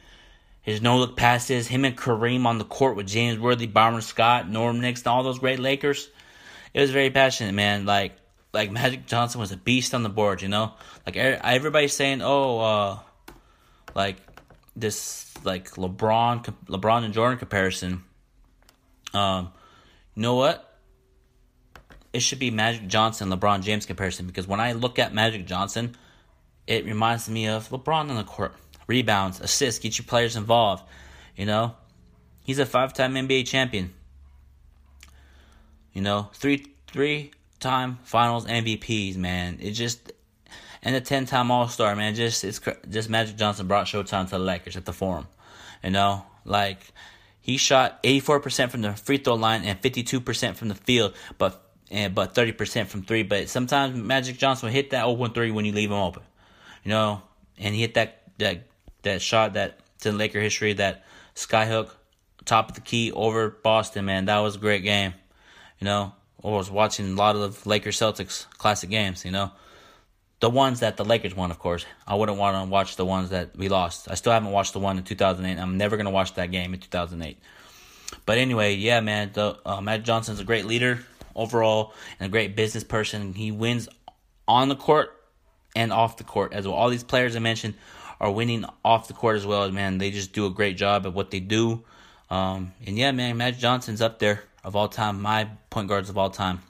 His 0.61 0.81
no 0.81 0.97
look 0.97 1.17
passes, 1.17 1.67
him 1.67 1.83
and 1.83 1.97
Kareem 1.97 2.45
on 2.45 2.57
the 2.57 2.63
court 2.63 2.95
with 2.95 3.07
James 3.07 3.37
Worthy, 3.37 3.67
Byron 3.67 4.01
Scott, 4.01 4.49
Norm 4.49 4.79
Nixon, 4.79 5.09
all 5.09 5.23
those 5.23 5.39
great 5.39 5.59
Lakers. 5.59 6.09
It 6.73 6.79
was 6.79 6.91
very 6.91 7.09
passionate, 7.09 7.53
man. 7.53 7.85
Like 7.85 8.13
like 8.53 8.71
Magic 8.71 9.05
Johnson 9.05 9.41
was 9.41 9.51
a 9.51 9.57
beast 9.57 9.93
on 9.93 10.03
the 10.03 10.09
board, 10.09 10.41
you 10.41 10.47
know. 10.47 10.73
Like 11.05 11.17
everybody's 11.17 11.93
saying, 11.93 12.21
oh, 12.21 12.59
uh, 12.59 12.99
like 13.93 14.17
this 14.75 15.31
like 15.43 15.71
LeBron 15.71 16.45
LeBron 16.67 17.03
and 17.03 17.13
Jordan 17.13 17.37
comparison. 17.37 18.03
Um, 19.13 19.51
you 20.15 20.21
know 20.21 20.35
what? 20.35 20.79
It 22.13 22.21
should 22.21 22.39
be 22.39 22.51
Magic 22.51 22.87
Johnson 22.87 23.29
LeBron 23.29 23.63
James 23.63 23.85
comparison 23.85 24.27
because 24.27 24.47
when 24.47 24.59
I 24.59 24.73
look 24.73 24.97
at 24.99 25.13
Magic 25.13 25.45
Johnson, 25.45 25.95
it 26.67 26.85
reminds 26.85 27.29
me 27.29 27.47
of 27.47 27.69
LeBron 27.69 28.09
on 28.09 28.15
the 28.15 28.23
court. 28.23 28.53
Rebounds, 28.87 29.39
assists, 29.39 29.79
get 29.79 29.97
your 29.97 30.05
players 30.05 30.35
involved. 30.35 30.83
You 31.35 31.45
know, 31.45 31.75
he's 32.43 32.59
a 32.59 32.65
five-time 32.65 33.15
NBA 33.15 33.47
champion. 33.47 33.93
You 35.93 36.01
know, 36.01 36.29
three 36.33 36.65
three 36.87 37.31
time 37.59 37.99
Finals 38.03 38.45
MVPs. 38.45 39.15
Man, 39.15 39.57
it 39.61 39.71
just 39.71 40.11
and 40.81 40.95
a 40.95 41.01
ten 41.01 41.25
time 41.25 41.51
All 41.51 41.67
Star. 41.67 41.95
Man, 41.95 42.15
just 42.15 42.43
it's 42.43 42.59
just 42.89 43.09
Magic 43.09 43.37
Johnson 43.37 43.67
brought 43.67 43.85
Showtime 43.85 44.25
to 44.25 44.31
the 44.31 44.39
Lakers 44.39 44.75
at 44.75 44.85
the 44.85 44.93
Forum. 44.93 45.27
You 45.83 45.91
know, 45.91 46.25
like 46.45 46.79
he 47.39 47.57
shot 47.57 48.01
84% 48.03 48.71
from 48.71 48.81
the 48.81 48.93
free 48.93 49.17
throw 49.17 49.35
line 49.35 49.65
and 49.65 49.81
52% 49.81 50.55
from 50.55 50.69
the 50.69 50.75
field, 50.75 51.13
but 51.37 51.61
and 51.91 52.15
but 52.15 52.33
30% 52.33 52.87
from 52.87 53.03
three. 53.03 53.23
But 53.23 53.49
sometimes 53.49 53.95
Magic 53.95 54.37
Johnson 54.37 54.67
will 54.67 54.73
hit 54.73 54.91
that 54.91 55.05
open 55.05 55.31
three 55.31 55.51
when 55.51 55.65
you 55.65 55.73
leave 55.73 55.91
him 55.91 55.97
open. 55.97 56.23
You 56.83 56.89
know, 56.89 57.21
and 57.57 57.73
he 57.73 57.81
hit 57.81 57.93
that 57.95 58.23
that 58.39 58.67
that 59.03 59.21
shot 59.21 59.53
that 59.53 59.79
to 59.99 60.11
Laker 60.11 60.41
history 60.41 60.73
that 60.73 61.03
skyhook 61.35 61.91
top 62.45 62.69
of 62.69 62.75
the 62.75 62.81
key 62.81 63.11
over 63.11 63.49
Boston. 63.49 64.05
Man, 64.05 64.25
that 64.25 64.39
was 64.39 64.55
a 64.55 64.59
great 64.59 64.83
game. 64.83 65.13
You 65.79 65.85
know, 65.85 66.13
I 66.43 66.47
was 66.47 66.69
watching 66.69 67.13
a 67.13 67.15
lot 67.15 67.35
of 67.35 67.65
Lakers 67.65 67.97
Celtics 67.97 68.45
classic 68.57 68.89
games. 68.89 69.23
You 69.23 69.31
know, 69.31 69.51
the 70.39 70.49
ones 70.49 70.81
that 70.81 70.97
the 70.97 71.05
Lakers 71.05 71.35
won, 71.35 71.51
of 71.51 71.59
course. 71.59 71.85
I 72.05 72.15
wouldn't 72.15 72.37
want 72.37 72.57
to 72.57 72.69
watch 72.69 72.95
the 72.95 73.05
ones 73.05 73.29
that 73.29 73.55
we 73.55 73.69
lost. 73.69 74.09
I 74.09 74.15
still 74.15 74.33
haven't 74.33 74.51
watched 74.51 74.73
the 74.73 74.79
one 74.79 74.97
in 74.97 75.03
2008. 75.03 75.61
I'm 75.61 75.77
never 75.77 75.97
gonna 75.97 76.11
watch 76.11 76.33
that 76.35 76.51
game 76.51 76.73
in 76.73 76.79
2008. 76.79 77.37
But 78.25 78.37
anyway, 78.37 78.75
yeah, 78.75 78.99
man, 78.99 79.31
the, 79.33 79.57
uh, 79.65 79.81
Magic 79.81 80.05
Johnson's 80.05 80.39
a 80.39 80.43
great 80.43 80.65
leader 80.65 80.99
overall 81.35 81.93
and 82.19 82.27
a 82.27 82.29
great 82.29 82.55
business 82.55 82.83
person. 82.83 83.33
He 83.33 83.51
wins 83.51 83.89
on 84.47 84.69
the 84.69 84.75
court 84.75 85.22
and 85.75 85.91
off 85.91 86.17
the 86.17 86.23
court 86.23 86.53
as 86.53 86.67
well. 86.67 86.75
All 86.75 86.89
these 86.89 87.03
players 87.03 87.35
I 87.35 87.39
mentioned 87.39 87.75
are 88.19 88.31
winning 88.31 88.65
off 88.83 89.07
the 89.07 89.13
court 89.13 89.35
as 89.35 89.45
well. 89.45 89.69
Man, 89.71 89.97
they 89.97 90.11
just 90.11 90.33
do 90.33 90.45
a 90.45 90.49
great 90.49 90.77
job 90.77 91.05
at 91.05 91.13
what 91.13 91.31
they 91.31 91.39
do. 91.39 91.83
Um, 92.29 92.73
and 92.85 92.97
yeah, 92.97 93.11
man, 93.11 93.37
Magic 93.37 93.59
Johnson's 93.59 94.01
up 94.01 94.19
there 94.19 94.43
of 94.63 94.75
all 94.75 94.87
time, 94.87 95.21
my 95.21 95.49
point 95.69 95.87
guards 95.87 96.09
of 96.09 96.17
all 96.17 96.29
time. 96.29 96.61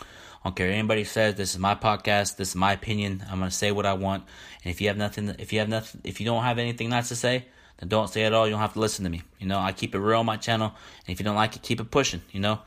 I 0.00 0.48
don't 0.48 0.56
care 0.56 0.70
anybody 0.70 1.04
says. 1.04 1.36
This 1.36 1.52
is 1.52 1.58
my 1.58 1.74
podcast. 1.74 2.36
This 2.36 2.50
is 2.50 2.54
my 2.54 2.72
opinion. 2.72 3.24
I'm 3.30 3.38
gonna 3.38 3.50
say 3.50 3.72
what 3.72 3.86
I 3.86 3.94
want. 3.94 4.24
And 4.62 4.70
if 4.70 4.80
you 4.80 4.88
have 4.88 4.96
nothing, 4.96 5.34
if 5.38 5.52
you 5.52 5.58
have 5.60 5.68
nothing, 5.68 6.02
if 6.04 6.20
you 6.20 6.26
don't 6.26 6.42
have 6.42 6.58
anything 6.58 6.90
nice 6.90 7.08
to 7.08 7.16
say, 7.16 7.46
then 7.78 7.88
don't 7.88 8.08
say 8.08 8.24
it 8.24 8.34
all. 8.34 8.46
You 8.46 8.52
don't 8.52 8.60
have 8.60 8.74
to 8.74 8.80
listen 8.80 9.04
to 9.04 9.10
me. 9.10 9.22
You 9.38 9.46
know, 9.46 9.58
I 9.58 9.72
keep 9.72 9.94
it 9.94 9.98
real 9.98 10.20
on 10.20 10.26
my 10.26 10.36
channel. 10.36 10.74
And 11.06 11.12
if 11.12 11.18
you 11.18 11.24
don't 11.24 11.36
like 11.36 11.56
it, 11.56 11.62
keep 11.62 11.80
it 11.80 11.90
pushing. 11.90 12.20
You 12.30 12.40
know, 12.40 12.60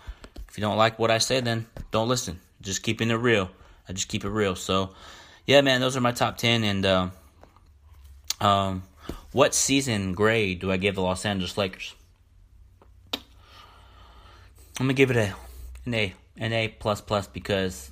if 0.48 0.58
you 0.58 0.62
don't 0.62 0.78
like 0.78 0.98
what 0.98 1.12
I 1.12 1.20
say, 1.20 1.40
then 1.40 1.68
don't 1.92 2.08
listen. 2.08 2.40
Just 2.62 2.82
keeping 2.82 3.12
it 3.12 3.16
real. 3.16 3.50
I 3.88 3.94
just 3.94 4.08
keep 4.08 4.26
it 4.26 4.30
real. 4.30 4.56
So, 4.56 4.92
yeah, 5.48 5.62
man, 5.62 5.82
those 5.82 5.98
are 5.98 6.02
my 6.02 6.12
top 6.12 6.38
ten. 6.38 6.64
And 6.64 6.86
um, 6.86 7.12
um, 8.40 8.84
what 9.32 9.56
season 9.56 10.14
grade 10.14 10.60
do 10.60 10.72
I 10.72 10.78
give 10.78 10.96
the 10.96 11.02
Los 11.02 11.26
Angeles 11.26 11.58
Lakers? 11.58 11.96
I'm 14.80 14.86
gonna 14.86 14.94
give 14.94 15.10
it 15.10 15.18
a 15.18 15.34
an 15.86 15.94
A 15.94 16.14
an 16.38 16.54
A 16.54 16.68
plus 16.68 17.02
plus 17.02 17.26
because 17.26 17.92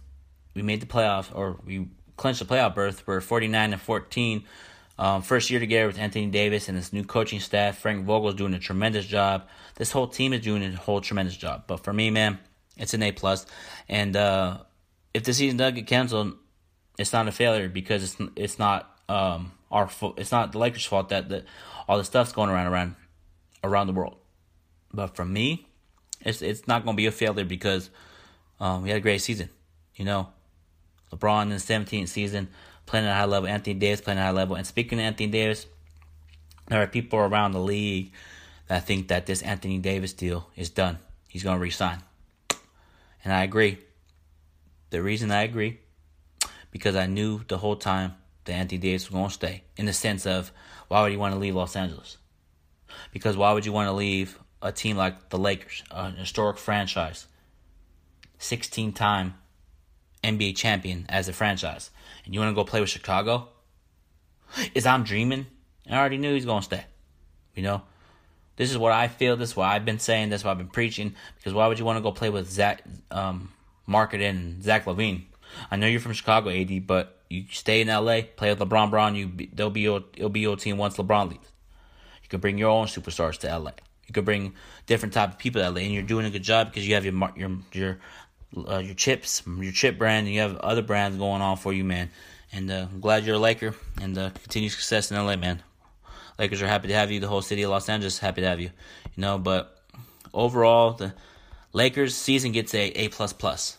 we 0.54 0.62
made 0.62 0.82
the 0.82 0.86
playoffs 0.86 1.34
or 1.34 1.58
we 1.66 1.88
clinched 2.18 2.40
the 2.40 2.46
playoff 2.46 2.76
berth. 2.76 3.08
We're 3.08 3.22
49 3.22 3.74
and 3.74 3.82
14. 3.82 4.44
Um, 4.98 5.22
first 5.22 5.50
year 5.50 5.60
together 5.60 5.88
with 5.88 6.00
Anthony 6.00 6.28
Davis 6.28 6.70
and 6.70 6.78
his 6.78 6.94
new 6.94 7.04
coaching 7.04 7.40
staff. 7.40 7.80
Frank 7.80 8.06
Vogel 8.06 8.30
is 8.30 8.36
doing 8.36 8.54
a 8.54 8.60
tremendous 8.60 9.06
job. 9.06 9.48
This 9.76 9.92
whole 9.92 10.08
team 10.08 10.32
is 10.32 10.42
doing 10.42 10.64
a 10.64 10.76
whole 10.76 11.02
tremendous 11.02 11.36
job. 11.36 11.64
But 11.68 11.84
for 11.84 11.92
me, 11.92 12.12
man, 12.12 12.40
it's 12.78 12.94
an 12.94 13.04
A 13.04 13.12
plus. 13.12 13.46
And 13.90 14.16
uh, 14.16 14.60
if 15.14 15.24
the 15.24 15.34
season 15.34 15.58
does 15.58 15.74
get 15.74 15.88
canceled, 15.88 16.36
it's 16.98 17.14
not 17.14 17.28
a 17.28 17.32
failure 17.32 17.70
because 17.70 18.04
it's 18.04 18.32
it's 18.36 18.60
not 18.60 19.00
um, 19.10 19.52
our 19.72 19.88
fault. 19.88 20.20
It's 20.20 20.32
not 20.32 20.52
the 20.52 20.60
Lakers' 20.60 20.86
fault 20.86 21.10
that 21.10 21.30
the, 21.30 21.44
all 21.88 21.98
the 21.98 22.04
stuff's 22.04 22.32
going 22.32 22.50
around 22.50 22.68
around 22.68 22.96
around 23.64 23.88
the 23.88 23.94
world. 23.94 24.18
But 24.94 25.16
for 25.16 25.26
me, 25.26 25.68
it's 26.22 26.42
it's 26.42 26.68
not 26.68 26.84
going 26.84 26.96
to 26.96 26.98
be 26.98 27.06
a 27.06 27.12
failure 27.12 27.46
because 27.46 27.90
um, 28.60 28.84
we 28.84 28.90
had 28.90 28.98
a 28.98 29.02
great 29.02 29.22
season. 29.22 29.50
You 29.96 30.06
know, 30.06 30.30
LeBron 31.12 31.44
in 31.44 31.50
the 31.50 31.56
17th 31.56 32.10
season 32.10 32.50
playing 32.86 33.06
at 33.06 33.12
a 33.12 33.16
high 33.16 33.26
level, 33.26 33.48
Anthony 33.48 33.74
Davis 33.76 34.02
playing 34.02 34.20
at 34.20 34.24
a 34.24 34.26
high 34.26 34.32
level. 34.32 34.56
And 34.56 34.68
speaking 34.68 35.00
of 35.00 35.06
Anthony 35.06 35.30
Davis, 35.30 35.66
there 36.68 36.82
are 36.82 36.88
people 36.88 37.20
around 37.20 37.52
the 37.52 37.60
league 37.60 38.12
that 38.68 38.86
think 38.86 39.08
that 39.08 39.26
this 39.26 39.42
Anthony 39.42 39.78
Davis 39.78 40.14
deal 40.14 40.50
is 40.56 40.70
done. 40.70 41.00
He's 41.28 41.44
going 41.44 41.58
to 41.58 41.62
resign. 41.62 42.02
And 43.24 43.34
I 43.34 43.44
agree. 43.44 43.80
The 44.90 45.02
reason 45.02 45.32
I 45.32 45.44
agree, 45.44 45.80
because 46.76 46.98
I 46.98 47.06
knew 47.06 47.40
the 47.48 47.60
whole 47.60 47.78
time 47.78 48.16
that 48.44 48.52
Anthony 48.52 48.78
Davis 48.78 49.10
was 49.10 49.16
going 49.16 49.30
to 49.30 49.34
stay. 49.34 49.64
In 49.78 49.86
the 49.86 49.94
sense 49.94 50.26
of, 50.26 50.52
why 50.90 51.02
would 51.02 51.12
he 51.14 51.18
want 51.18 51.34
to 51.34 51.40
leave 51.40 51.56
Los 51.56 51.74
Angeles? 51.74 52.18
Because 53.14 53.38
why 53.38 53.54
would 53.54 53.66
you 53.66 53.72
want 53.72 53.88
to 53.88 53.94
leave 53.94 54.38
a 54.62 54.74
team 54.74 54.98
like 54.98 55.30
the 55.30 55.38
Lakers, 55.38 55.86
an 55.90 56.18
historic 56.18 56.58
franchise, 56.58 57.28
16 58.40 58.92
time 58.92 59.36
NBA 60.22 60.58
champion 60.58 61.06
as 61.08 61.30
a 61.30 61.34
franchise, 61.34 61.92
and 62.26 62.34
you 62.34 62.42
want 62.42 62.52
to 62.52 62.62
go 62.62 62.66
play 62.66 62.82
with 62.82 62.90
Chicago? 62.90 63.48
Is 64.74 64.86
I'm 64.86 65.06
dreaming? 65.06 65.48
I 65.90 65.96
already 65.96 66.18
knew 66.18 66.34
he's 66.34 66.44
going 66.44 66.60
to 66.60 66.66
stay. 66.66 66.84
You 67.56 67.64
know? 67.64 67.84
This 68.58 68.70
is 68.70 68.78
what 68.78 68.92
I 68.92 69.08
feel. 69.08 69.38
This 69.38 69.52
is 69.52 69.56
what 69.56 69.70
I've 69.70 69.86
been 69.86 70.00
saying. 70.00 70.28
This 70.28 70.42
is 70.42 70.46
what 70.46 70.52
I've 70.52 70.58
been 70.58 70.68
preaching. 70.68 71.16
Because 71.38 71.54
why 71.54 71.68
would 71.68 71.80
you 71.80 71.86
want 71.86 71.96
to 71.96 72.04
go 72.04 72.12
play 72.12 72.30
with 72.30 72.52
Zach, 72.52 72.84
um, 73.12 73.54
Markkanen 73.88 74.30
and 74.30 74.62
Zach 74.62 74.84
LaVine? 74.84 75.28
I 75.72 75.76
know 75.76 75.88
you're 75.88 76.00
from 76.00 76.14
Chicago, 76.14 76.50
AD, 76.50 76.88
but 76.88 77.22
you 77.30 77.46
stay 77.52 77.82
in 77.82 77.88
LA, 77.88 78.22
play 78.36 78.54
with 78.54 78.60
LeBron 78.60 78.90
Brown. 78.90 79.16
You 79.16 79.32
they'll 79.54 79.70
be 79.70 79.82
your, 79.82 80.04
it'll 80.16 80.30
be 80.30 80.42
your 80.42 80.56
team 80.56 80.78
once 80.78 80.98
LeBron 80.98 81.30
leaves. 81.30 81.52
You 82.24 82.30
could 82.30 82.42
bring 82.42 82.58
your 82.58 82.70
own 82.70 82.88
superstars 82.88 83.38
to 83.40 83.60
LA. 83.60 83.72
You 84.08 84.14
could 84.14 84.26
bring 84.26 84.54
different 84.86 85.14
type 85.14 85.32
of 85.32 85.38
people 85.38 85.62
to 85.62 85.70
LA, 85.70 85.82
and 85.82 85.94
you're 85.94 86.04
doing 86.04 86.26
a 86.26 86.30
good 86.30 86.44
job 86.44 86.70
because 86.70 86.88
you 86.88 86.96
have 86.96 87.06
your 87.06 87.32
your 87.36 87.58
your 87.74 88.00
uh, 88.58 88.80
your 88.80 88.96
chips, 88.96 89.44
your 89.46 89.72
chip 89.72 89.98
brand, 89.98 90.28
and 90.28 90.36
you 90.36 90.42
have 90.42 90.58
other 90.58 90.82
brands 90.82 91.18
going 91.18 91.42
on 91.42 91.58
for 91.58 91.74
you, 91.74 91.84
man. 91.84 92.10
And 92.52 92.72
uh, 92.72 92.88
I'm 92.92 93.00
glad 93.00 93.26
you're 93.26 93.36
a 93.36 93.40
Laker, 93.40 93.76
and 94.02 94.18
uh, 94.18 94.30
continue 94.30 94.70
success 94.70 95.12
in 95.12 95.18
LA, 95.18 95.36
man. 95.36 95.62
Lakers 96.38 96.62
are 96.62 96.68
happy 96.68 96.88
to 96.90 96.94
have 96.94 97.12
you. 97.12 97.20
The 97.20 97.28
whole 97.28 97.42
city 97.42 97.64
of 97.64 97.72
Los 97.72 97.90
Angeles 97.90 98.20
happy 98.20 98.42
to 98.42 98.48
have 98.48 98.60
you. 98.60 98.70
You 99.16 99.22
know, 99.22 99.38
but 99.38 99.82
overall, 100.34 100.94
the 100.94 101.14
Lakers 101.74 102.16
season 102.16 102.52
gets 102.52 102.74
a 102.74 102.88
A 102.88 103.10
plus 103.10 103.34
plus. 103.34 103.78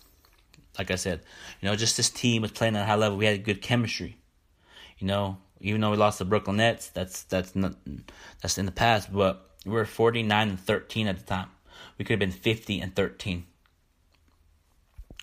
Like 0.79 0.91
I 0.91 0.97
said, 0.97 1.21
you 1.61 1.69
know, 1.69 1.77
just 1.77 1.97
this 1.97 2.11
team 2.11 2.43
was 2.43 2.53
playing 2.53 2.77
at 2.77 2.83
a 2.83 2.87
high 2.87 2.97
level. 2.97 3.19
We 3.19 3.27
had 3.27 3.45
good 3.45 3.63
chemistry. 3.63 4.19
You 4.99 5.07
know, 5.07 5.39
even 5.61 5.81
though 5.81 5.91
we 5.91 5.97
lost 5.97 6.19
the 6.19 6.25
Brooklyn 6.25 6.57
Nets, 6.57 6.89
that's 6.89 7.23
that's 7.25 7.55
not 7.55 7.75
that's 8.43 8.59
in 8.59 8.67
the 8.67 8.73
past. 8.73 9.13
But 9.13 9.51
we 9.65 9.73
were 9.73 9.85
forty 9.85 10.23
nine 10.23 10.49
and 10.49 10.61
thirteen 10.61 11.07
at 11.07 11.19
the 11.19 11.25
time. 11.25 11.49
We 11.99 12.05
could 12.05 12.13
have 12.13 12.21
been 12.21 12.31
fifty 12.31 12.81
and 12.81 12.95
thirteen. 12.95 13.47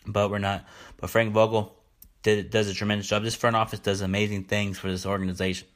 But 0.05 0.29
we're 0.29 0.39
not. 0.39 0.65
But 0.97 1.09
Frank 1.09 1.33
Vogel 1.33 1.75
did 2.23 2.49
does 2.49 2.67
a 2.67 2.73
tremendous 2.73 3.07
job. 3.07 3.23
This 3.23 3.35
front 3.35 3.55
office 3.55 3.79
does 3.79 4.01
amazing 4.01 4.45
things 4.45 4.77
for 4.79 4.89
this 4.89 5.05
organization. 5.05 5.67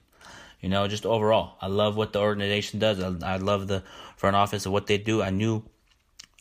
You 0.60 0.70
know, 0.70 0.88
just 0.88 1.06
overall, 1.06 1.56
I 1.62 1.68
love 1.68 1.96
what 1.96 2.14
the 2.14 2.20
organization 2.20 2.80
does. 2.80 3.00
I, 3.00 3.36
I 3.36 3.38
love 3.38 3.68
the 3.68 3.84
front 4.16 4.36
office 4.36 4.66
and 4.66 4.74
what 4.74 4.88
they 4.88 4.98
do. 4.98 5.22
I 5.22 5.30
knew, 5.30 5.64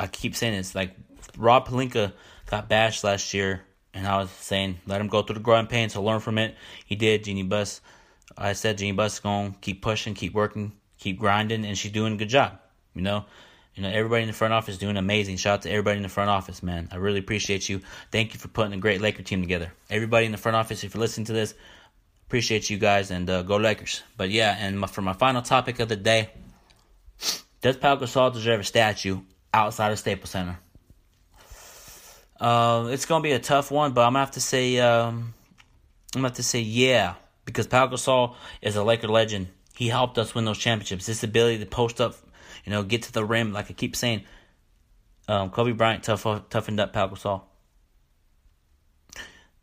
I 0.01 0.07
keep 0.07 0.35
saying 0.35 0.55
it's 0.55 0.75
like 0.75 0.97
Rob 1.37 1.69
Pelinka 1.69 2.13
got 2.47 2.69
bashed 2.69 3.05
last 3.05 3.35
year, 3.35 3.63
and 3.93 4.07
I 4.07 4.19
was 4.19 4.31
saying 4.31 4.81
let 4.87 5.01
him 5.01 5.09
go 5.09 5.23
through 5.23 5.35
the 5.35 5.41
growing 5.41 5.67
pains 5.67 5.93
to 5.95 6.01
learn 6.01 6.21
from 6.21 6.39
it. 6.39 6.57
He 6.85 6.97
did. 6.97 7.25
Jeanie 7.25 7.43
Buss, 7.43 7.81
I 8.37 8.53
said 8.53 8.79
Jeanie 8.79 8.93
Buss 8.93 9.21
going 9.21 9.53
to 9.53 9.59
keep 9.59 9.83
pushing, 9.83 10.15
keep 10.15 10.35
working, 10.35 10.73
keep 10.99 11.19
grinding, 11.19 11.65
and 11.65 11.77
she's 11.77 11.93
doing 11.93 12.15
a 12.15 12.17
good 12.17 12.29
job. 12.29 12.59
You 12.95 13.03
know, 13.03 13.25
you 13.75 13.83
know 13.83 13.91
everybody 13.91 14.23
in 14.23 14.29
the 14.29 14.35
front 14.35 14.55
office 14.55 14.79
doing 14.79 14.97
amazing. 14.97 15.37
Shout 15.37 15.55
out 15.55 15.63
to 15.63 15.71
everybody 15.71 15.99
in 15.99 16.03
the 16.03 16.09
front 16.09 16.31
office, 16.31 16.63
man. 16.63 16.89
I 16.93 16.97
really 16.97 17.19
appreciate 17.19 17.69
you. 17.69 17.81
Thank 18.11 18.35
you 18.35 18.41
for 18.41 18.49
putting 18.49 18.73
a 18.73 18.79
great 18.79 19.01
Laker 19.01 19.23
team 19.23 19.43
together. 19.43 19.73
Everybody 19.91 20.27
in 20.27 20.33
the 20.33 20.39
front 20.39 20.57
office, 20.57 20.85
if 20.85 20.95
you're 20.95 21.01
listening 21.01 21.27
to 21.27 21.33
this, 21.33 21.55
Appreciate 22.27 22.69
you 22.71 22.77
guys 22.77 23.13
and 23.13 23.31
uh, 23.31 23.43
go 23.43 23.57
Lakers. 23.57 24.03
But 24.17 24.31
yeah, 24.31 24.57
and 24.59 24.81
my, 24.81 24.89
for 24.89 25.01
my 25.01 25.13
final 25.13 25.43
topic 25.43 25.79
of 25.79 25.89
the 25.89 25.95
day, 25.95 26.31
does 27.61 27.77
Pau 27.77 27.95
Gasol 27.95 28.33
deserve 28.33 28.61
a 28.61 28.65
statue 28.65 29.21
outside 29.55 29.93
of 29.93 29.99
Staples 30.01 30.31
Center? 30.31 30.59
Uh, 32.41 32.89
it's 32.91 33.07
gonna 33.07 33.23
be 33.23 33.33
a 33.33 33.39
tough 33.39 33.71
one, 33.71 33.93
but 33.93 34.03
I'm 34.03 34.13
gonna 34.13 34.21
have 34.21 34.33
to 34.33 34.41
say 34.41 34.79
um, 34.79 35.35
I'm 36.15 36.21
gonna 36.21 36.29
have 36.29 36.37
to 36.37 36.43
say 36.43 36.61
yeah 36.61 37.15
because 37.45 37.67
Pau 37.67 37.87
Gasol 37.87 38.35
is 38.61 38.77
a 38.77 38.85
Laker 38.85 39.09
legend. 39.09 39.49
He 39.75 39.89
helped 39.89 40.19
us 40.19 40.35
win 40.35 40.45
those 40.45 40.59
championships. 40.59 41.07
This 41.07 41.23
ability 41.23 41.59
to 41.59 41.67
post 41.67 42.01
up, 42.01 42.15
you 42.65 42.73
know, 42.73 42.83
get 42.83 43.03
to 43.03 43.13
the 43.13 43.25
rim, 43.25 43.53
like 43.53 43.71
I 43.71 43.75
keep 43.75 43.97
saying. 43.97 44.25
Um, 45.29 45.51
Kobe 45.51 45.73
Bryant 45.73 46.05
tough, 46.05 46.23
toughened 46.51 46.79
up 46.79 46.93
Pau 46.93 47.09
Gasol. 47.09 47.43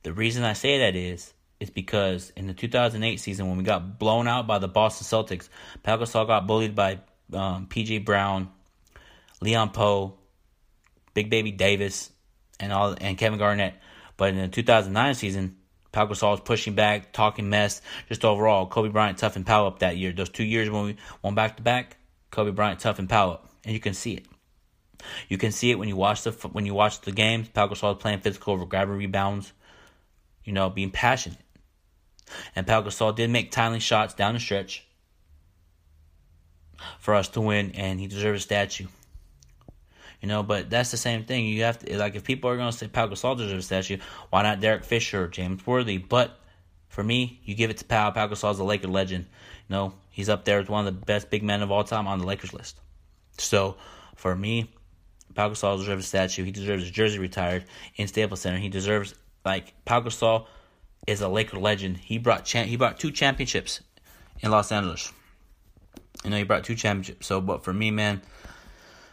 The 0.03 0.13
reason 0.13 0.43
I 0.43 0.53
say 0.53 0.79
that 0.79 0.95
is 0.95 1.33
is 1.59 1.69
because 1.69 2.33
in 2.35 2.47
the 2.47 2.53
2008 2.53 3.17
season 3.17 3.47
when 3.47 3.57
we 3.57 3.63
got 3.63 3.97
blown 3.97 4.27
out 4.27 4.45
by 4.45 4.57
the 4.57 4.67
Boston 4.67 5.05
Celtics, 5.05 5.47
Pau 5.81 5.97
Gasol 5.97 6.27
got 6.27 6.45
bullied 6.45 6.75
by 6.75 6.99
um, 7.31 7.67
PJ 7.67 8.03
Brown, 8.03 8.49
Leon 9.41 9.69
Powe, 9.69 10.13
Big 11.13 11.29
Baby 11.29 11.51
Davis, 11.51 12.11
and 12.59 12.71
all 12.73 12.95
and 12.99 13.17
Kevin 13.17 13.39
Garnett. 13.39 13.75
But 14.17 14.29
in 14.29 14.37
the 14.37 14.47
2009 14.47 15.15
season, 15.15 15.57
Pau 15.91 16.07
Gasol 16.07 16.31
was 16.31 16.39
pushing 16.39 16.75
back, 16.75 17.13
talking 17.13 17.49
mess, 17.49 17.81
just 18.07 18.25
overall. 18.25 18.67
Kobe 18.67 18.89
Bryant 18.89 19.17
toughened 19.17 19.45
Pau 19.45 19.67
up 19.67 19.79
that 19.79 19.97
year. 19.97 20.11
Those 20.11 20.29
two 20.29 20.43
years 20.43 20.69
when 20.69 20.85
we 20.85 20.97
went 21.21 21.35
back 21.35 21.57
to 21.57 21.63
back, 21.63 21.97
Kobe 22.31 22.51
Bryant 22.51 22.79
toughened 22.79 23.09
Pau 23.09 23.31
up, 23.31 23.49
and 23.63 23.73
you 23.73 23.79
can 23.79 23.93
see 23.93 24.13
it. 24.13 24.25
You 25.27 25.37
can 25.37 25.51
see 25.51 25.71
it 25.71 25.79
when 25.79 25.89
you 25.89 25.95
watch 25.95 26.23
the 26.23 26.31
when 26.31 26.65
you 26.65 26.73
watch 26.73 27.01
the 27.01 27.11
games. 27.11 27.49
Pau 27.49 27.67
Gasol 27.67 27.99
playing 27.99 28.19
physical, 28.19 28.53
over 28.53 28.65
grabbing 28.65 28.95
rebounds, 28.95 29.51
you 30.43 30.53
know, 30.53 30.69
being 30.69 30.91
passionate. 30.91 31.39
And 32.55 32.65
Pau 32.65 32.81
Gasol 32.81 33.15
did 33.15 33.29
make 33.29 33.51
timely 33.51 33.79
shots 33.79 34.13
down 34.13 34.33
the 34.33 34.39
stretch. 34.39 34.87
for 36.99 37.13
us 37.15 37.29
to 37.29 37.41
win, 37.41 37.71
and 37.71 37.99
he 37.99 38.07
deserves 38.07 38.41
a 38.41 38.43
statue. 38.43 38.87
You 40.23 40.29
know, 40.29 40.41
but 40.41 40.69
that's 40.69 40.89
the 40.89 40.95
same 40.95 41.25
thing. 41.25 41.45
You 41.45 41.63
have 41.63 41.79
to 41.79 41.97
like 41.97 42.15
if 42.15 42.23
people 42.23 42.49
are 42.49 42.55
gonna 42.55 42.71
say 42.71 42.87
Pau 42.87 43.07
Gasol 43.07 43.37
deserves 43.37 43.65
a 43.65 43.67
statue, 43.67 43.97
why 44.29 44.41
not 44.41 44.61
Derek 44.61 44.85
Fisher 44.85 45.25
or 45.25 45.27
James 45.27 45.67
Worthy? 45.67 45.97
But 45.97 46.39
for 46.87 47.03
me, 47.03 47.41
you 47.43 47.55
give 47.55 47.69
it 47.69 47.77
to 47.79 47.85
Pau. 47.85 48.09
Pau 48.11 48.31
is 48.31 48.41
a 48.41 48.63
Laker 48.63 48.87
legend. 48.87 49.25
You 49.67 49.75
know, 49.75 49.93
he's 50.11 50.29
up 50.29 50.45
there 50.45 50.59
as 50.59 50.69
one 50.69 50.87
of 50.87 50.95
the 50.95 51.05
best 51.05 51.29
big 51.29 51.43
men 51.43 51.61
of 51.61 51.71
all 51.71 51.83
time 51.83 52.07
on 52.07 52.19
the 52.19 52.25
Lakers 52.25 52.53
list. 52.53 52.79
So 53.37 53.75
for 54.15 54.33
me, 54.33 54.71
Pau 55.35 55.49
Gasol 55.49 55.77
deserves 55.77 56.05
a 56.05 56.07
statue. 56.07 56.45
He 56.45 56.51
deserves 56.51 56.83
his 56.83 56.91
jersey 56.91 57.19
retired 57.19 57.65
in 57.97 58.07
Staples 58.07 58.39
Center. 58.39 58.59
He 58.59 58.69
deserves 58.69 59.15
like 59.43 59.73
Pau 59.83 59.99
Gasol 59.99 60.45
is 61.05 61.19
a 61.19 61.27
Laker 61.27 61.59
legend. 61.59 61.97
He 61.97 62.17
brought 62.17 62.45
cha- 62.45 62.63
he 62.63 62.77
brought 62.77 62.97
two 62.97 63.11
championships 63.11 63.81
in 64.39 64.51
Los 64.51 64.71
Angeles. 64.71 65.11
You 66.23 66.29
know, 66.29 66.37
he 66.37 66.43
brought 66.43 66.63
two 66.63 66.75
championships. 66.75 67.27
So, 67.27 67.41
but 67.41 67.65
for 67.65 67.73
me, 67.73 67.91
man, 67.91 68.21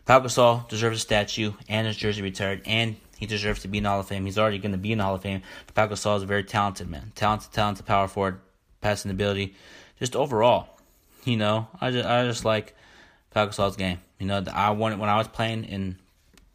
Pau 0.07 0.21
Gasol 0.21 0.69
deserves 0.69 0.99
a 0.99 1.01
statue 1.01 1.53
and 1.69 1.87
his 1.87 1.97
jersey 1.97 2.23
retired, 2.23 2.63
and 2.65 2.97
he 3.19 3.27
deserves 3.27 3.63
to 3.63 3.69
be 3.69 3.79
in 3.79 3.85
Hall 3.85 4.01
of 4.01 4.09
Fame. 4.09 4.25
He's 4.25 4.39
already 4.39 4.59
going 4.59 4.73
to 4.73 4.79
be 4.79 4.93
in 4.93 4.99
the 4.99 5.05
Hall 5.05 5.15
of 5.15 5.23
Fame. 5.23 5.43
Pau 5.75 5.87
Gasol 5.87 6.17
is 6.17 6.23
a 6.23 6.27
very 6.27 6.45
talented 6.45 6.89
man, 6.89 7.13
talented, 7.15 7.53
talented 7.53 7.87
power 7.87 8.09
forward, 8.09 8.41
passing 8.81 9.11
ability, 9.11 9.55
just 9.99 10.17
overall. 10.17 10.69
You 11.25 11.37
know, 11.37 11.69
I 11.81 11.91
just 11.91 12.09
I 12.09 12.25
just 12.25 12.45
like 12.45 12.75
Pau 13.31 13.47
Gasol's 13.47 13.77
game. 13.77 13.99
You 14.19 14.27
know, 14.27 14.43
I 14.53 14.71
wanted 14.71 14.99
when 14.99 15.11
I 15.11 15.19
was 15.19 15.29
playing 15.29 15.65
in 15.65 15.99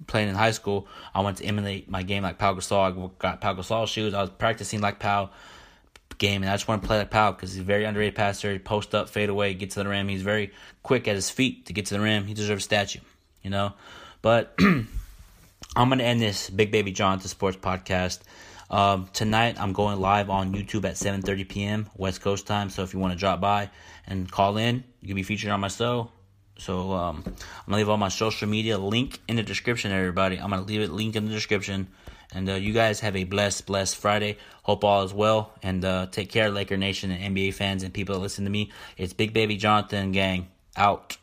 playing 0.07 0.29
in 0.29 0.35
high 0.35 0.51
school, 0.51 0.87
I 1.13 1.21
wanted 1.21 1.43
to 1.43 1.45
emulate 1.45 1.89
my 1.89 2.03
game 2.03 2.23
like 2.23 2.37
Pau 2.37 2.53
Gasol. 2.53 2.79
I 2.79 3.09
got 3.19 3.41
Pau 3.41 3.53
Gasol 3.53 3.87
shoes. 3.87 4.13
I 4.13 4.21
was 4.21 4.29
practicing 4.31 4.81
like 4.81 4.99
Pau 4.99 5.29
game, 6.17 6.43
and 6.43 6.49
I 6.49 6.55
just 6.55 6.67
want 6.67 6.81
to 6.81 6.87
play 6.87 6.97
like 6.97 7.11
Pau 7.11 7.31
because 7.31 7.53
he's 7.53 7.61
a 7.61 7.65
very 7.65 7.85
underrated 7.85 8.15
passer. 8.15 8.51
He 8.51 8.59
post 8.59 8.95
up, 8.95 9.09
fade 9.09 9.29
away, 9.29 9.53
get 9.53 9.71
to 9.71 9.83
the 9.83 9.89
rim. 9.89 10.07
He's 10.07 10.21
very 10.21 10.51
quick 10.83 11.07
at 11.07 11.15
his 11.15 11.29
feet 11.29 11.67
to 11.67 11.73
get 11.73 11.87
to 11.87 11.93
the 11.95 11.99
rim. 11.99 12.25
He 12.25 12.33
deserves 12.33 12.63
a 12.63 12.65
statue, 12.65 12.99
you 13.45 13.51
know. 13.51 13.73
But 14.21 14.55
I'm 14.59 14.87
gonna 15.75 16.03
end 16.03 16.19
this 16.19 16.49
Big 16.49 16.71
Baby 16.71 16.91
to 16.91 17.19
Sports 17.19 17.55
podcast. 17.55 18.19
Um, 18.69 19.07
tonight 19.13 19.61
I'm 19.61 19.71
going 19.71 20.01
live 20.01 20.29
on 20.31 20.53
YouTube 20.53 20.83
at 20.83 20.95
7:30 20.95 21.47
p.m. 21.47 21.89
West 21.95 22.21
Coast 22.21 22.47
time. 22.47 22.69
So 22.69 22.81
if 22.81 22.93
you 22.93 22.99
want 22.99 23.13
to 23.13 23.19
drop 23.19 23.39
by 23.39 23.69
and 24.07 24.29
call 24.29 24.57
in, 24.57 24.83
you 24.99 25.07
can 25.07 25.15
be 25.15 25.23
featured 25.23 25.51
on 25.51 25.61
my 25.61 25.67
show. 25.69 26.11
So 26.57 26.91
um, 26.91 27.23
I'm 27.25 27.33
gonna 27.67 27.77
leave 27.77 27.89
all 27.89 27.97
my 27.97 28.09
social 28.09 28.49
media 28.49 28.79
link 28.79 29.21
in 29.27 29.35
the 29.35 29.43
description. 29.43 29.91
Everybody, 29.91 30.37
I'm 30.37 30.49
gonna 30.49 30.63
leave 30.63 30.81
it 30.81 30.91
link 30.91 31.15
in 31.15 31.25
the 31.25 31.31
description. 31.31 31.87
And 32.33 32.49
uh, 32.49 32.53
you 32.53 32.73
guys 32.73 32.99
have 33.01 33.15
a 33.15 33.23
blessed, 33.23 33.67
blessed 33.67 33.95
Friday. 33.95 34.37
Hope 34.63 34.83
all 34.83 35.03
is 35.03 35.13
well. 35.13 35.53
And 35.61 35.85
uh, 35.85 36.07
take 36.07 36.31
care, 36.31 36.49
Laker 36.49 36.75
Nation 36.75 37.11
and 37.11 37.35
NBA 37.35 37.53
fans 37.53 37.83
and 37.83 37.93
people 37.93 38.15
that 38.15 38.21
listen 38.21 38.43
to 38.45 38.49
me. 38.49 38.71
It's 38.97 39.13
Big 39.13 39.31
Baby 39.31 39.55
Jonathan 39.55 40.11
Gang 40.11 40.47
out. 40.75 41.17